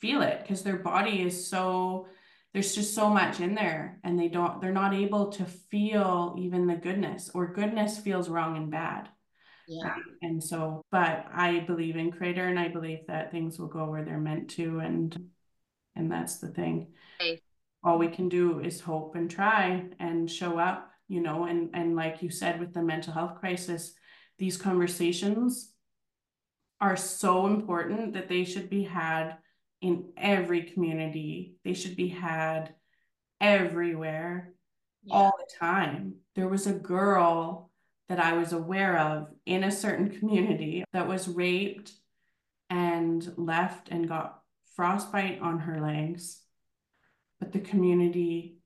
feel 0.00 0.22
it 0.22 0.42
because 0.42 0.62
their 0.62 0.76
body 0.76 1.22
is 1.22 1.48
so 1.48 2.06
there's 2.56 2.74
just 2.74 2.94
so 2.94 3.10
much 3.10 3.40
in 3.40 3.54
there 3.54 3.98
and 4.02 4.18
they 4.18 4.28
don't 4.28 4.62
they're 4.62 4.72
not 4.72 4.94
able 4.94 5.30
to 5.30 5.44
feel 5.44 6.34
even 6.38 6.66
the 6.66 6.74
goodness 6.74 7.30
or 7.34 7.52
goodness 7.52 7.98
feels 7.98 8.30
wrong 8.30 8.56
and 8.56 8.70
bad. 8.70 9.10
Yeah. 9.68 9.92
Um, 9.92 10.02
and 10.22 10.42
so 10.42 10.82
but 10.90 11.26
i 11.34 11.58
believe 11.66 11.96
in 11.96 12.10
creator 12.10 12.48
and 12.48 12.58
i 12.58 12.68
believe 12.68 13.00
that 13.08 13.30
things 13.30 13.58
will 13.58 13.66
go 13.66 13.90
where 13.90 14.04
they're 14.06 14.18
meant 14.18 14.48
to 14.52 14.78
and 14.78 15.14
and 15.96 16.10
that's 16.10 16.38
the 16.38 16.48
thing. 16.48 16.94
All 17.84 17.98
we 17.98 18.08
can 18.08 18.30
do 18.30 18.60
is 18.60 18.80
hope 18.80 19.16
and 19.16 19.30
try 19.30 19.84
and 19.98 20.30
show 20.30 20.58
up 20.58 20.90
you 21.08 21.20
know 21.20 21.44
and 21.44 21.68
and 21.74 21.94
like 21.94 22.22
you 22.22 22.30
said 22.30 22.58
with 22.58 22.72
the 22.72 22.80
mental 22.80 23.12
health 23.12 23.38
crisis 23.38 23.92
these 24.38 24.56
conversations 24.56 25.74
are 26.80 26.96
so 26.96 27.46
important 27.48 28.14
that 28.14 28.30
they 28.30 28.44
should 28.44 28.70
be 28.70 28.84
had 28.84 29.36
in 29.86 30.04
every 30.16 30.62
community. 30.62 31.54
They 31.64 31.74
should 31.74 31.96
be 31.96 32.08
had 32.08 32.74
everywhere 33.40 34.52
yeah. 35.04 35.14
all 35.14 35.32
the 35.38 35.56
time. 35.58 36.16
There 36.34 36.48
was 36.48 36.66
a 36.66 36.72
girl 36.72 37.70
that 38.08 38.18
I 38.18 38.34
was 38.34 38.52
aware 38.52 38.98
of 38.98 39.28
in 39.46 39.64
a 39.64 39.70
certain 39.70 40.10
community 40.10 40.84
that 40.92 41.08
was 41.08 41.28
raped 41.28 41.92
and 42.68 43.32
left 43.36 43.88
and 43.90 44.08
got 44.08 44.40
frostbite 44.74 45.40
on 45.40 45.60
her 45.60 45.80
legs. 45.80 46.40
But 47.38 47.52
the 47.52 47.60
community 47.60 48.58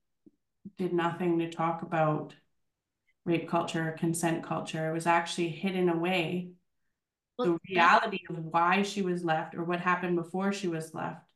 did 0.78 0.92
nothing 0.92 1.38
to 1.38 1.50
talk 1.50 1.82
about 1.82 2.34
rape 3.26 3.48
culture, 3.48 3.94
consent 3.98 4.42
culture. 4.42 4.88
It 4.88 4.94
was 4.94 5.06
actually 5.06 5.50
hidden 5.50 5.88
away 5.88 6.52
the 7.44 7.58
reality 7.68 8.20
of 8.28 8.36
why 8.36 8.82
she 8.82 9.02
was 9.02 9.24
left 9.24 9.54
or 9.54 9.64
what 9.64 9.80
happened 9.80 10.16
before 10.16 10.52
she 10.52 10.68
was 10.68 10.94
left. 10.94 11.26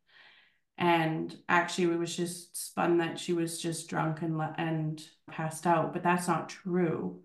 And 0.77 1.37
actually, 1.49 1.93
it 1.95 1.99
was 1.99 2.17
just 2.17 2.57
spun 2.57 2.99
that 2.99 3.19
she 3.19 3.33
was 3.33 3.61
just 3.61 3.89
drunk 3.89 4.23
and 4.23 4.41
and 4.59 5.03
passed 5.31 5.67
out, 5.67 5.93
but 5.93 6.03
that's 6.03 6.27
not 6.27 6.49
true, 6.49 7.21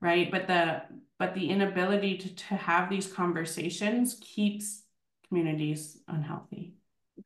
right? 0.00 0.30
But 0.30 0.46
the 0.46 0.82
but 1.18 1.34
the 1.34 1.48
inability 1.48 2.18
to, 2.18 2.34
to 2.34 2.54
have 2.56 2.90
these 2.90 3.10
conversations 3.10 4.18
keeps 4.20 4.82
communities 5.28 5.98
unhealthy. 6.08 6.74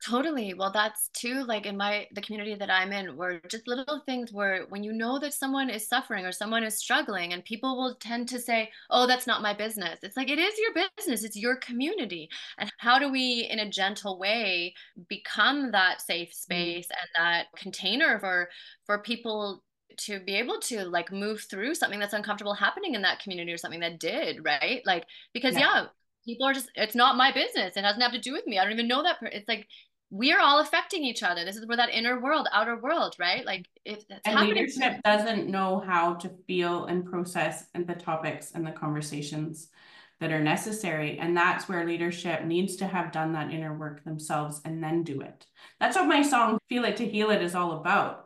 Totally. 0.05 0.53
Well, 0.53 0.71
that's 0.71 1.09
too 1.13 1.43
like 1.45 1.65
in 1.65 1.75
my 1.75 2.05
the 2.13 2.21
community 2.21 2.53
that 2.53 2.69
I'm 2.69 2.91
in, 2.93 3.17
where 3.17 3.41
just 3.49 3.67
little 3.67 4.03
things 4.05 4.31
where 4.31 4.65
when 4.69 4.83
you 4.83 4.93
know 4.93 5.17
that 5.17 5.33
someone 5.33 5.67
is 5.67 5.87
suffering 5.87 6.25
or 6.25 6.31
someone 6.31 6.63
is 6.63 6.77
struggling, 6.77 7.33
and 7.33 7.43
people 7.43 7.75
will 7.75 7.95
tend 7.95 8.29
to 8.29 8.39
say, 8.39 8.69
"Oh, 8.91 9.07
that's 9.07 9.25
not 9.25 9.41
my 9.41 9.51
business." 9.51 9.99
It's 10.03 10.15
like 10.15 10.29
it 10.29 10.37
is 10.37 10.53
your 10.59 10.85
business. 10.95 11.23
It's 11.23 11.35
your 11.35 11.55
community. 11.55 12.29
And 12.59 12.71
how 12.77 12.99
do 12.99 13.11
we, 13.11 13.47
in 13.49 13.57
a 13.59 13.69
gentle 13.69 14.19
way, 14.19 14.75
become 15.07 15.71
that 15.71 16.01
safe 16.01 16.29
mm. 16.29 16.33
space 16.35 16.87
and 16.91 17.09
that 17.15 17.47
container 17.57 18.19
for 18.19 18.49
for 18.85 18.99
people 18.99 19.63
to 19.97 20.19
be 20.19 20.35
able 20.35 20.59
to 20.59 20.85
like 20.85 21.11
move 21.11 21.41
through 21.49 21.73
something 21.73 21.99
that's 21.99 22.13
uncomfortable 22.13 22.53
happening 22.53 22.93
in 22.93 23.01
that 23.01 23.19
community 23.19 23.51
or 23.51 23.57
something 23.57 23.79
that 23.81 23.99
did 23.99 24.45
right 24.45 24.81
like 24.85 25.05
because 25.33 25.55
yeah, 25.55 25.81
yeah 25.81 25.85
people 26.25 26.45
are 26.45 26.53
just 26.53 26.69
it's 26.75 26.95
not 26.95 27.17
my 27.17 27.31
business. 27.31 27.75
It 27.75 27.81
doesn't 27.81 28.01
have 28.01 28.11
to 28.11 28.19
do 28.19 28.33
with 28.33 28.45
me. 28.47 28.59
I 28.59 28.63
don't 28.63 28.73
even 28.73 28.87
know 28.87 29.03
that 29.03 29.17
it's 29.21 29.47
like 29.47 29.67
we're 30.11 30.39
all 30.39 30.59
affecting 30.59 31.03
each 31.03 31.21
other. 31.21 31.45
This 31.45 31.55
is 31.55 31.67
where 31.67 31.77
that 31.77 31.89
inner 31.89 32.19
world 32.19 32.47
outer 32.51 32.77
world 32.77 33.15
right? 33.19 33.45
Like 33.45 33.67
if 33.85 34.07
that's 34.07 34.21
and 34.25 34.37
happening. 34.37 34.55
leadership 34.55 35.01
doesn't 35.03 35.49
know 35.49 35.83
how 35.85 36.15
to 36.15 36.31
feel 36.47 36.85
and 36.85 37.05
process 37.05 37.65
and 37.73 37.87
the 37.87 37.95
topics 37.95 38.51
and 38.53 38.65
the 38.65 38.71
conversations 38.71 39.69
that 40.19 40.31
are 40.31 40.41
necessary. 40.41 41.17
And 41.19 41.37
that's 41.37 41.69
where 41.69 41.85
leadership 41.85 42.43
needs 42.43 42.75
to 42.77 42.87
have 42.87 43.11
done 43.11 43.33
that 43.33 43.51
inner 43.51 43.77
work 43.77 44.03
themselves 44.03 44.61
and 44.65 44.83
then 44.83 45.03
do 45.03 45.21
it. 45.21 45.45
That's 45.79 45.95
what 45.95 46.07
my 46.07 46.23
song 46.23 46.57
feel 46.67 46.85
it 46.85 46.97
to 46.97 47.07
heal 47.07 47.29
it 47.29 47.41
is 47.41 47.55
all 47.55 47.73
about. 47.73 48.25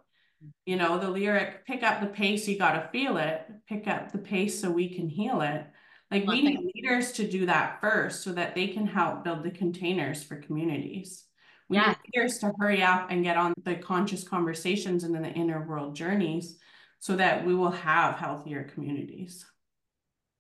You 0.66 0.76
know 0.76 0.98
the 0.98 1.10
lyric 1.10 1.66
pick 1.66 1.84
up 1.84 2.02
the 2.02 2.08
pace 2.08 2.48
you 2.48 2.58
got 2.58 2.74
to 2.74 2.90
feel 2.92 3.18
it. 3.18 3.46
Pick 3.68 3.88
up 3.88 4.12
the 4.12 4.18
pace 4.18 4.60
so 4.60 4.70
we 4.70 4.94
can 4.94 5.08
heal 5.08 5.42
it 5.42 5.66
like 6.14 6.28
we 6.28 6.42
need 6.44 6.60
leaders 6.76 7.12
to 7.14 7.28
do 7.28 7.48
that 7.48 7.82
first 7.82 8.24
so 8.24 8.32
that 8.34 8.54
they 8.54 8.68
can 8.68 8.86
help 8.86 9.24
build 9.24 9.44
the 9.44 9.52
containers 9.52 10.24
for 10.24 10.36
communities. 10.36 11.26
We 11.70 11.78
yeah. 11.78 11.88
need 11.88 11.98
leaders 12.14 12.38
to 12.40 12.54
hurry 12.60 12.84
up 12.84 13.08
and 13.10 13.24
get 13.24 13.36
on 13.36 13.54
the 13.64 13.76
conscious 13.76 14.24
conversations 14.24 15.04
and 15.04 15.16
in 15.16 15.24
the 15.24 15.32
inner 15.32 15.66
world 15.68 15.96
journeys 15.96 16.60
so 17.00 17.16
that 17.16 17.46
we 17.46 17.56
will 17.56 17.72
have 17.72 18.16
healthier 18.16 18.64
communities. 18.64 19.44